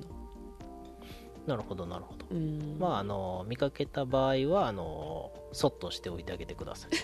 [1.47, 2.27] なるほどなるほど。
[2.31, 2.77] うん。
[2.79, 6.91] まああの見かけた場合はあのそっとしておいてあげてください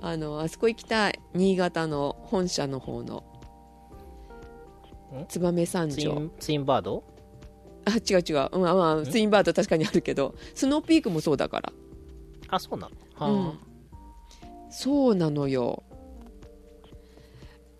[0.00, 3.24] あのあそこ行きたい新潟の本社の方の
[5.12, 5.96] ん燕三条。
[5.96, 7.04] ツインツインバード？
[7.84, 11.72] あ違う違う、うんまあ、ツインバード確かにあるけどスノーピークもそうだから。
[12.48, 12.94] あそうなの？
[13.14, 13.58] はあ、うん。
[14.70, 15.82] そうなのよ。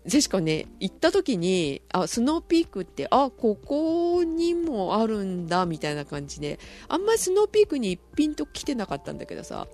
[0.05, 9.67] ジェシカね行った時にあスノーピークってあここにもあるんだみたいな感じであんまりスノーピークに一品と来てなかったんだけどさ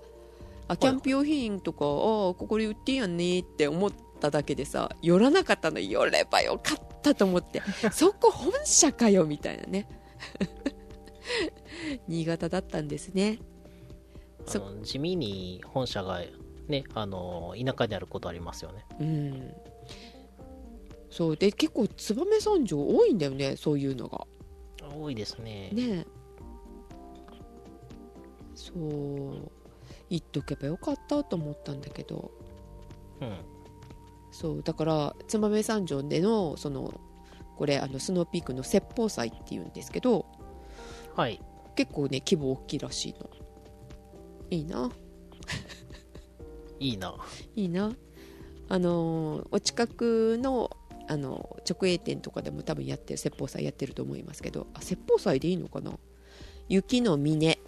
[0.68, 7.62] あキャンプ用品とか、あここで売ってんやんねって思っただけでさ寄らなかったの寄ればよかったと思って。
[7.92, 9.88] そこ本社かよみたいなね。
[12.08, 13.38] 新潟だったんですね。
[14.82, 16.22] 地味に本社が
[16.68, 18.84] ねあの田舎にあることありますよね。
[19.00, 19.54] うん。
[21.10, 21.36] そう。
[21.36, 24.26] で結構燕三条多いんだよねそういうのが。
[24.98, 25.70] 多いですね。
[25.72, 26.04] ね。
[26.04, 26.06] え
[28.54, 29.52] そう
[30.10, 32.30] 言っとけばよかったと思ったんだけど。
[33.20, 33.36] うん。
[34.30, 37.00] そうだから燕三条でのその
[37.56, 40.26] これあのスノーピークの説法祭っていうんですけど
[41.14, 41.40] はい。
[41.74, 43.30] 結構ね規模大きいらしいの。
[44.50, 44.90] いいな。
[46.78, 47.14] いいな。
[47.54, 47.92] いいな。
[48.68, 50.70] あのーお近くの
[51.08, 55.92] あの直営店とかでも多分やってる説法祭やってると思いますけどあ説法祭でいいのかな？
[56.68, 57.58] 雪の峰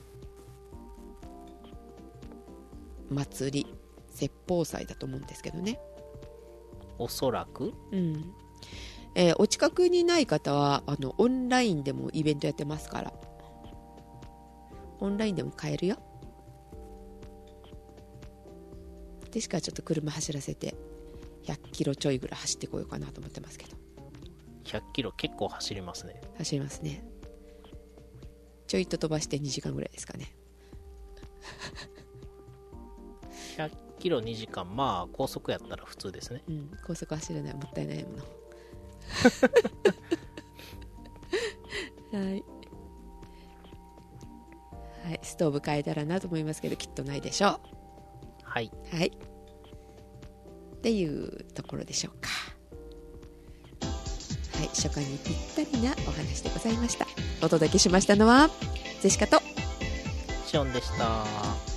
[3.10, 3.66] 祭り
[4.10, 5.78] 説法祭だと思うんですけどね。
[6.98, 7.72] おそらく？
[7.92, 8.32] うん。
[9.14, 13.12] えーお近くにない方はあのオンラインでもイベントやってますから。
[15.00, 15.96] オンラインでも買えるよ。
[19.30, 20.74] でしかちょっと車走らせて
[21.44, 23.76] 100キロちょいぐらい走ってこようかなと思ってますけど。
[24.64, 26.20] 100キロ結構走りますね。
[26.36, 27.04] 走りますね。
[28.66, 30.36] ちょいと飛ばして2時間ぐらいですかね
[33.58, 34.64] 100キロ2時間。
[34.76, 36.42] まあ高速やったら普通ですね。
[36.48, 36.70] うん。
[36.86, 38.24] 高速走れないもったいないもの
[42.24, 42.44] はい。
[45.04, 45.20] はい。
[45.22, 47.60] ストーブ変えたらなと思いますけどきっとないでしょ
[48.44, 48.70] はい。
[48.92, 49.08] うはい。
[49.08, 52.28] っていうところでしょうか。
[54.58, 54.68] はい。
[54.68, 57.06] 初夏にぴったりなお話でございました。
[57.42, 58.50] お届けしましたのは
[59.00, 59.40] ゼシカと
[60.46, 61.24] シオンでした。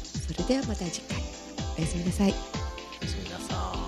[0.03, 1.30] それではまた次回
[1.77, 3.81] おやすみなさいおやすみなさい。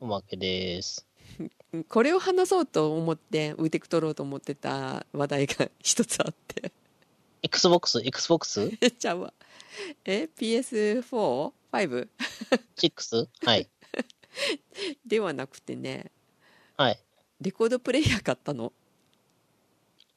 [0.00, 1.06] おまけです。
[1.88, 6.72] これを話そうと思ってウーテク取ろうと思ってた話題が一つあって
[7.42, 8.70] Xbox、Xbox?
[8.98, 9.34] ちゃうわ
[10.04, 12.08] え PS4?5?
[12.76, 13.28] 6?
[13.44, 13.68] はい。
[15.06, 16.10] ではなくてね
[16.76, 17.00] はい。
[17.40, 18.72] レコードプレイヤー買ったの？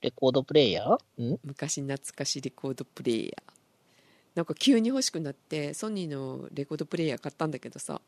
[0.01, 1.34] レコードプレイヤー？
[1.34, 1.39] ん？
[1.43, 3.51] 昔懐かしいレコードプレイヤー。
[4.34, 8.01] なんか急に欲しくなってソニーのレコードプレイヤー買ったんだけどさ。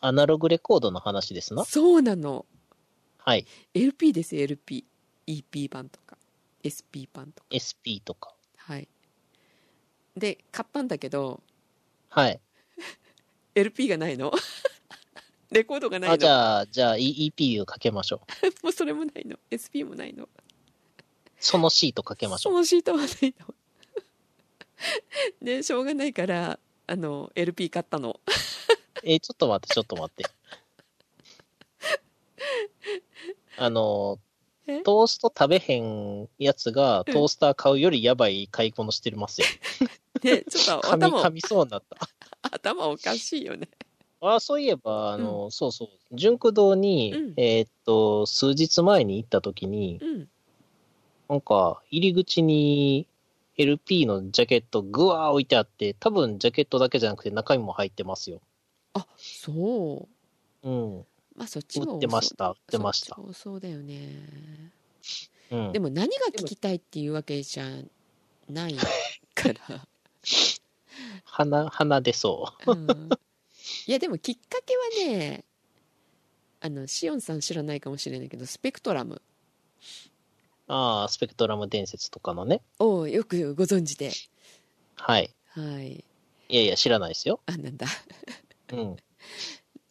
[0.00, 1.64] アナログレコードの話ですな？
[1.64, 2.44] そうなの。
[3.18, 3.46] はい。
[3.74, 4.84] LP ですよ LP
[5.28, 6.18] EP 版とか。
[6.66, 7.46] SP 版とか。
[7.54, 8.34] SP とか。
[8.56, 8.88] はい。
[10.16, 11.40] で買ったんだけど。
[12.08, 12.40] はい。
[13.54, 14.32] LP がないの？
[15.52, 18.46] レコードがないのあ、じゃあ、じゃあ E- EP をかけましょう。
[18.64, 20.28] もうそれもないの SP もないの
[21.38, 22.50] そのシートかけましょ。
[22.50, 23.54] そうのシートはないの
[25.42, 28.20] でしょうがないからあの LP 買ったの
[29.04, 30.24] えーちょっと待って、ちょっと待って。
[33.58, 34.18] あの
[34.66, 39.46] え、トースト食べへんやつがトースター買うよりやばい買い物してますよ。
[40.20, 41.96] でちょっと頭噛みそうになった。
[42.42, 43.68] 頭おかしいよね
[44.24, 47.34] あそういえば、あの、そうそう、純駆堂に、うん。
[47.36, 50.28] えーっと、数日前に行った時に、うん。
[51.28, 53.08] なんか、入り口に
[53.56, 58.40] LP のジャケットぐわー置いてあって、多分ジャケットだけじゃなくて中身も入ってますよ。
[58.94, 60.08] あそ
[60.62, 60.68] う。
[60.68, 61.04] うん。
[61.36, 63.16] まあそっちも売ってました、売ってました。
[63.16, 63.22] そ。
[63.22, 64.08] うそうだよね。
[65.50, 65.72] うん。
[65.72, 65.80] で。
[65.80, 67.64] も何が聞きたいっていうわけじゃ
[68.48, 68.76] ない
[69.34, 69.86] から、
[71.24, 73.10] 鼻、鼻出そうん、
[73.86, 74.74] いやでもきっかけ
[75.06, 75.44] はね
[76.60, 79.22] あのシオンさん知らないかもしれないけどスペクトラムう。
[80.68, 82.62] ああ、スペクトラム伝説とかのね。
[82.78, 84.12] をよくご存知で
[84.94, 85.34] はい。
[85.48, 86.04] はい
[86.48, 87.40] いやいや、知らないですよ。
[87.46, 87.86] あなんだ
[88.72, 88.96] うん。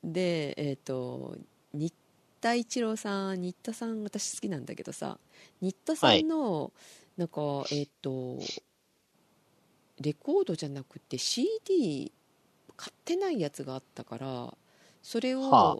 [0.04, 1.38] でえっ、と
[1.74, 1.94] 新
[2.40, 5.20] 田一郎さん新田さん私好きなんだけどさ
[5.62, 6.72] 新田さんの、
[7.18, 8.40] なんかえっ、と
[10.00, 12.12] レコードじゃなくて CD
[12.82, 14.58] 買ってないやつがあったから
[15.04, 15.78] それを、はあ。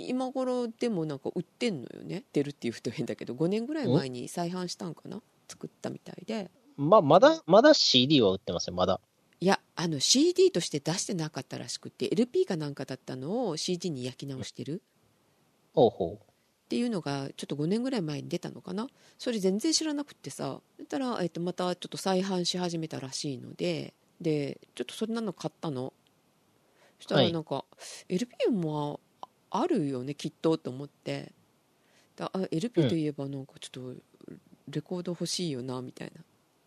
[0.00, 2.24] 今頃でもなんか売ってんのよね？
[2.32, 5.22] 出るっていうと変だけど5年ぐらい前に再販したんかな？
[5.48, 6.50] 作ったみたいで。
[6.76, 9.00] まあ、まだ、まだ CD は売ってますよ、まだ。
[9.38, 14.82] いやあの CD として出してなかったらしくて LP かなんかだったのを CD に焼き直してる。
[15.74, 18.88] ほうほっていうのがちょっと5年ぐらい前に出たのかな？
[19.16, 20.60] それ全然知らなくってさ。
[20.78, 23.94] だったら、えっと、またちょっと再販し始めたらしいので
[24.24, 25.92] でちょっとそんなの買ったの？
[26.98, 27.64] そしたらなんか、
[28.08, 28.98] LP も
[29.50, 31.32] あるよねきっとと思って。
[32.16, 34.00] だあ LP といえばなんかちょっと
[34.68, 36.22] レコード欲しいよなみたいな。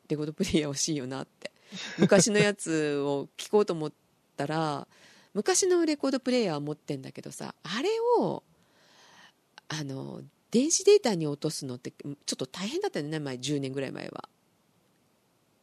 [0.07, 1.51] レコードプレイヤー欲しいよなって。
[1.97, 3.91] 昔のやつを聴こうと思っ
[4.37, 4.87] たら
[5.33, 7.89] 昔のレコードプレイヤーは持ってんだけどさあれ
[8.19, 8.43] を
[9.67, 14.29] あの電子データに落とすのってちょっと大変だったよね前10年ぐらい前は。
[14.29, 14.36] う。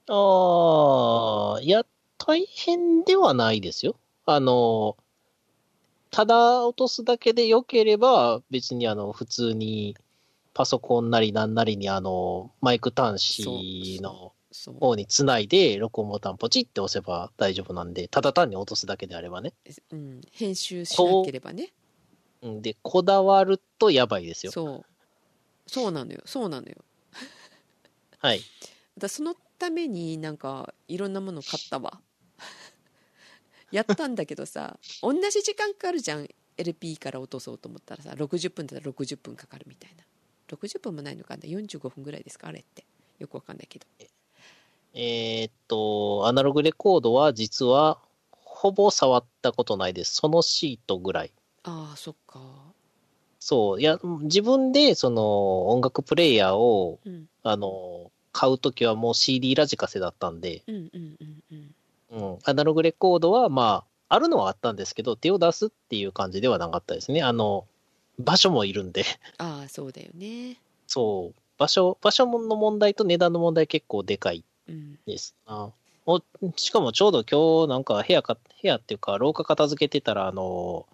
[0.08, 1.84] ああ、いや、
[2.18, 3.96] 大変ではないですよ。
[4.26, 4.96] あの、
[6.10, 9.96] ただ落とすだけで良ければ、別にあの、普通に、
[10.52, 14.32] パソコンなりなんなりにあの、マイク端子の
[14.78, 19.52] 方につないで、録音ボタンポチって押せば大丈夫なんで、ただ単に落とすだけであればね。
[19.90, 21.72] うん、編集しなければね
[22.42, 24.52] うんで、こだわるとやばいですよ。
[24.52, 24.84] そう
[25.66, 26.76] そうなのよそうなのよ
[28.18, 28.40] はい。
[28.96, 29.34] だその
[29.64, 32.00] ためになんかいろんなもの買ったわ
[33.72, 40.04] やったんだけどさ同じ時間かかるじゃん LP から落とそうと思ったらさ60分だったら60分かかるみたいな
[40.48, 42.84] 60分もないのかな45分ぐらいですかあれって
[43.18, 43.86] よくわかんないけど
[44.96, 47.98] えーっと、アナログレコードは実は、
[48.30, 50.14] ほぼ触ったことないです。
[50.14, 51.32] そのシートぐらい。
[51.64, 52.40] ああそっか
[53.40, 53.80] そう。
[53.80, 61.74] いや、自分で、その、音楽プレイヤーを、うんあの、買うときはもう CD ラジカセだったんで、うんうんうんうん
[62.10, 62.38] うん。
[62.44, 67.22] アナログレコードは、まあ、あるのはあったんですけど、手を出すっていう感じではなかったですね。
[67.22, 67.64] あの、
[68.18, 69.04] 場所もいるんで、
[69.38, 71.40] ああそうだよねそう。
[71.58, 75.70] 場所、場所の問題と値段の問題結構でかいうんですな。
[76.06, 76.20] お
[76.56, 80.86] しかもちょうど今日なんか部屋か、部屋っていうか廊下片付けてたら、あの、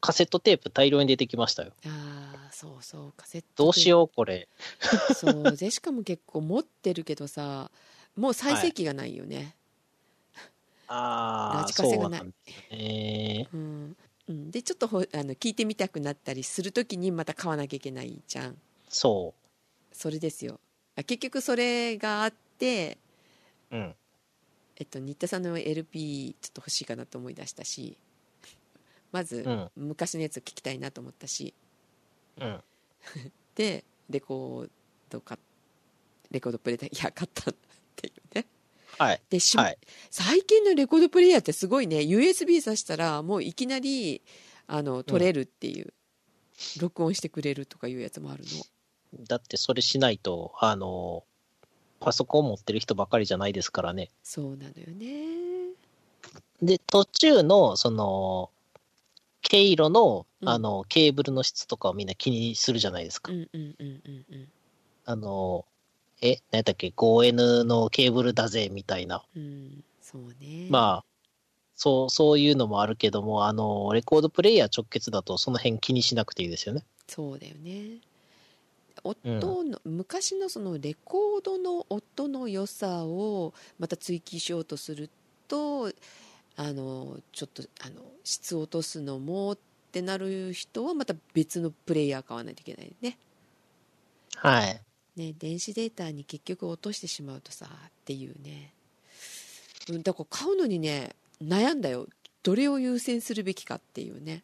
[0.00, 1.72] カセットテープ大量に出てきましたよ。
[1.86, 4.48] ああそうそうカセットどうしよう、これ。
[5.10, 7.70] うそう でしかも結構持ってるけどさ
[8.16, 9.54] もう再生機がないよね、
[10.88, 12.24] ああ、ラジカセがない
[12.70, 13.48] ね。
[13.52, 13.96] うん
[14.28, 19.34] うん、でちょっとほあの聞いてみたくなったりするときにまた買わなきゃいけないじゃんそ
[19.92, 20.58] それですよ
[20.96, 22.98] あ結局それがあって、
[23.70, 23.76] う。
[23.76, 23.94] うん。
[24.78, 27.96] えっと、新田さんの LP ちょっと欲しいかなと思い出したし
[29.16, 31.54] まず、うん昔のやつを聞きたいなと思ったし
[32.40, 32.62] うん。
[33.54, 34.70] でレコー
[35.08, 35.38] ドか
[36.30, 37.54] レコードプレイヤー買ったっ
[37.96, 38.46] ていうね
[38.98, 39.22] はい。
[39.30, 39.78] でし、はい。
[40.10, 44.22] 最近のレコードプレイヤーってすごいね USB 挿したらもういきなり
[44.66, 45.92] あの撮れるっていう、
[46.78, 51.24] 録音してくれるとかいうやつもあるのだってそれしないと、あの、
[52.00, 54.10] パソコン持ってる人ばかりじゃないですからね。
[54.22, 55.74] そうなのよね
[56.60, 58.50] で、途中の、その、
[59.48, 63.32] 経路の、うんあの、ケーブルの質とかをみんな気にするじゃないですか。
[63.32, 64.48] うんうんうんうんうん
[65.08, 65.64] あの、
[66.20, 69.22] え、何やったっけ、5N のケーブルだぜ、みたいな。
[69.36, 71.04] うんそうねまあ、
[71.76, 76.84] そう、そういうのもあるけども、あの、レコードプレイヤー直結だとその辺気にしなくていいですよね。
[77.06, 78.00] そうだよね
[79.04, 85.08] 音の、昔のそのレコードの音の良さをまた追求しようとする
[85.46, 85.92] と
[86.56, 89.58] あのちょっとあの質を落とすのもっ
[89.92, 93.18] てなる人はまた別のプレイヤー買わないといけないね
[94.36, 94.80] はい。
[95.16, 98.72] ね電子データに結局落としてしまうとさっていうね
[99.90, 102.06] うんだから買うのにね悩んだよ
[102.42, 104.42] どれを優先するべきかっていうね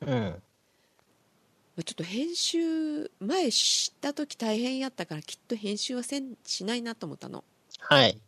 [0.00, 0.42] うん。
[1.84, 7.44] ちょっと編集前知った時大変やったからきっと編集はせんしないなと思ったの
[7.78, 8.18] はい。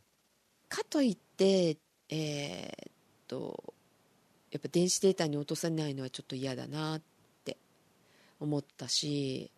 [0.69, 1.77] かといって
[2.11, 2.93] えーっ
[3.29, 3.75] と
[4.51, 7.03] やっぱ電子データに落とさないのはちょっと嫌だなっ
[7.45, 7.57] て
[8.41, 9.51] 思ったし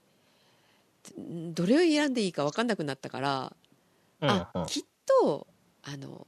[1.17, 3.57] どれを選んでいいか分かんなくなったから、
[4.21, 4.67] うん、あうん。
[4.67, 4.83] きっ
[5.23, 5.47] と
[5.83, 6.27] あの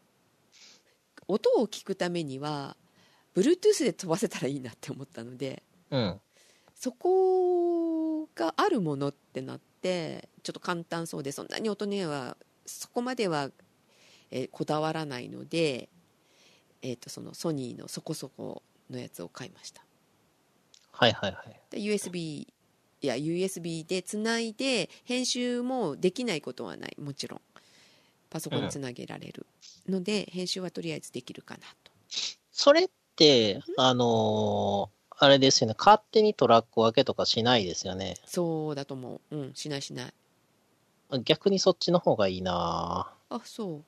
[1.29, 2.77] 音を聞くためには
[3.37, 6.21] Bluetooth で飛ばせたらいいなって思ったのでうん。
[6.75, 13.51] そこがあるものってなってちょっと簡単そうでそんなに音にはそこまでは、
[14.31, 15.89] えーこだわらないので、
[16.85, 19.83] えー、とそのソニーのそこそこのやつを買いました。
[20.93, 21.61] はいはいはい。
[21.71, 22.47] で USB い
[23.01, 26.97] や USB でつないで編集もできないことはない。
[27.01, 27.41] もちろん。
[28.31, 29.47] パソコンにつなげられる。
[29.89, 31.93] ので、編集はとりあえずできるかなと。
[32.51, 35.77] それって、あのーあれですよね。
[35.79, 38.17] 勝手にトラック分けとかしないですよね。
[38.27, 39.37] そうだと思う。
[39.37, 40.13] うんしないしない。
[41.23, 43.85] 逆にそっちの方がいいなあそう。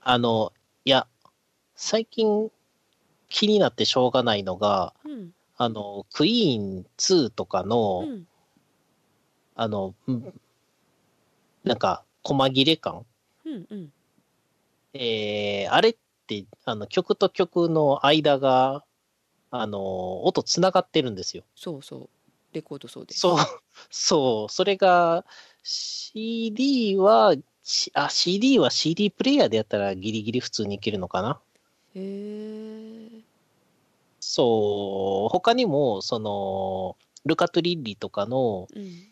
[0.00, 0.54] あの、
[0.86, 1.06] いや、
[1.76, 2.50] 最近
[3.28, 8.26] 気になってしょうがないのが、うんあの、クイーン2とかの、うん
[9.54, 10.34] あの、うん
[11.64, 13.04] なんか、細切れ感。
[13.44, 13.92] うんうん
[14.94, 15.96] えー、あれっ
[16.26, 18.84] て、あの、曲と曲の間が、
[19.50, 21.42] あの、音つながってるんですよ。
[21.54, 22.08] そうそう
[22.52, 23.38] レコードそうですそう、
[23.90, 25.24] そう、それが、
[25.62, 31.40] CD は、しあ、CD は CD プレイヤーでやったらギリギリ普通にいけるのかな
[31.96, 33.20] へえ
[34.20, 39.06] そう、他にも、その、ルカトリッリとかの、うん。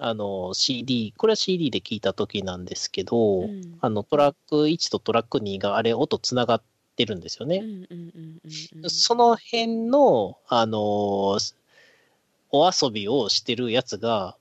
[0.00, 3.78] あの、CD、これは CD で聞いた時なんですけど、うん。
[3.80, 6.62] あの、トラック1とトラック2があれ、音つながっ
[6.96, 7.64] てるんですよね。
[8.88, 11.54] その辺の、あのー
[12.50, 14.36] お遊びをしてるやつが、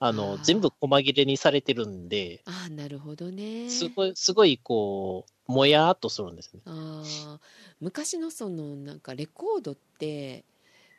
[0.00, 3.68] あの、全部細切れにされてるんで、ああなるほどね。
[3.70, 6.62] すごい、すごい、こう、もやーっとするんですね。
[6.64, 7.46] ああ
[7.80, 10.44] 昔のそのなんかレコードって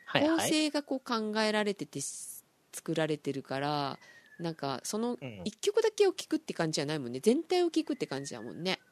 [0.04, 0.56] はいはい。
[0.58, 4.00] 成がこう考えられててす作られてるから
[4.38, 8.82] なんかそのうん一曲だけを聴くって感じじゃないもんね全体を聴くって感じだもんね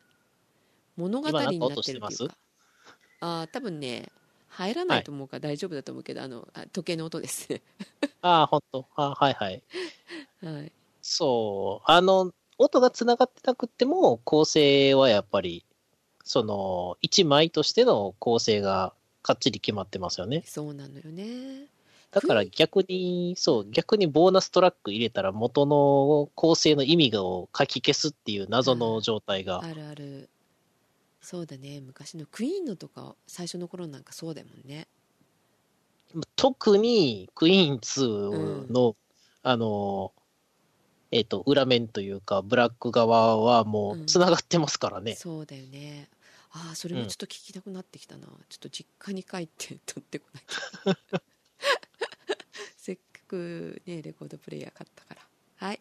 [0.97, 2.13] 物語になってるって今なんか音してます？
[2.13, 2.37] いうか
[3.21, 4.13] ああ多分ね
[4.49, 7.63] 入らないと思うから大丈夫だと思うけど、あのあ時計の音ですね
[8.23, 8.89] ああ、ほんと？
[8.97, 9.65] あはいはい。
[10.43, 11.91] はいそう。
[11.91, 15.65] あの、音が繋がってなくても、構成はやっぱり、
[16.25, 18.93] その、一枚としての構成が
[19.23, 20.43] かっちり決まってますよね。
[20.45, 21.69] そうなのよね。
[22.11, 29.63] だから逆に、そう、逆にボーナストラック入れたら元の構成の意味を書き消すっていう謎の状態が。
[29.63, 30.29] あるある。
[31.21, 31.81] そうだね。
[31.81, 34.89] 昔のクイーンのとか最初の頃なんかそうだもんね。
[36.37, 38.97] 特にクイーン2の、
[39.43, 40.13] あの、
[41.11, 45.15] えっ、と、裏面というか、ブラック側はもう繋がってますからね。
[45.15, 46.09] そうだよね。
[46.51, 51.21] ああそれもちょっと聞きたくなってきたな、ちょっと実家に帰って取ってこなきゃ。
[52.77, 55.67] せっかくねレコードプレイヤー買ったから。
[55.67, 55.81] はい。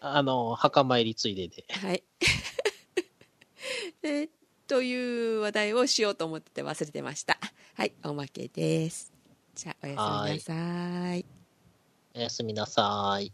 [0.00, 1.64] あの、墓参りついでで。
[1.68, 2.02] はい。
[4.02, 4.28] えー
[4.68, 7.38] という話題をしようと思ってて忘れてました。
[7.74, 9.12] はいおまけです。
[9.54, 10.00] じゃあおやす
[10.30, 11.26] みなさい。
[12.14, 13.30] おやすみなさい。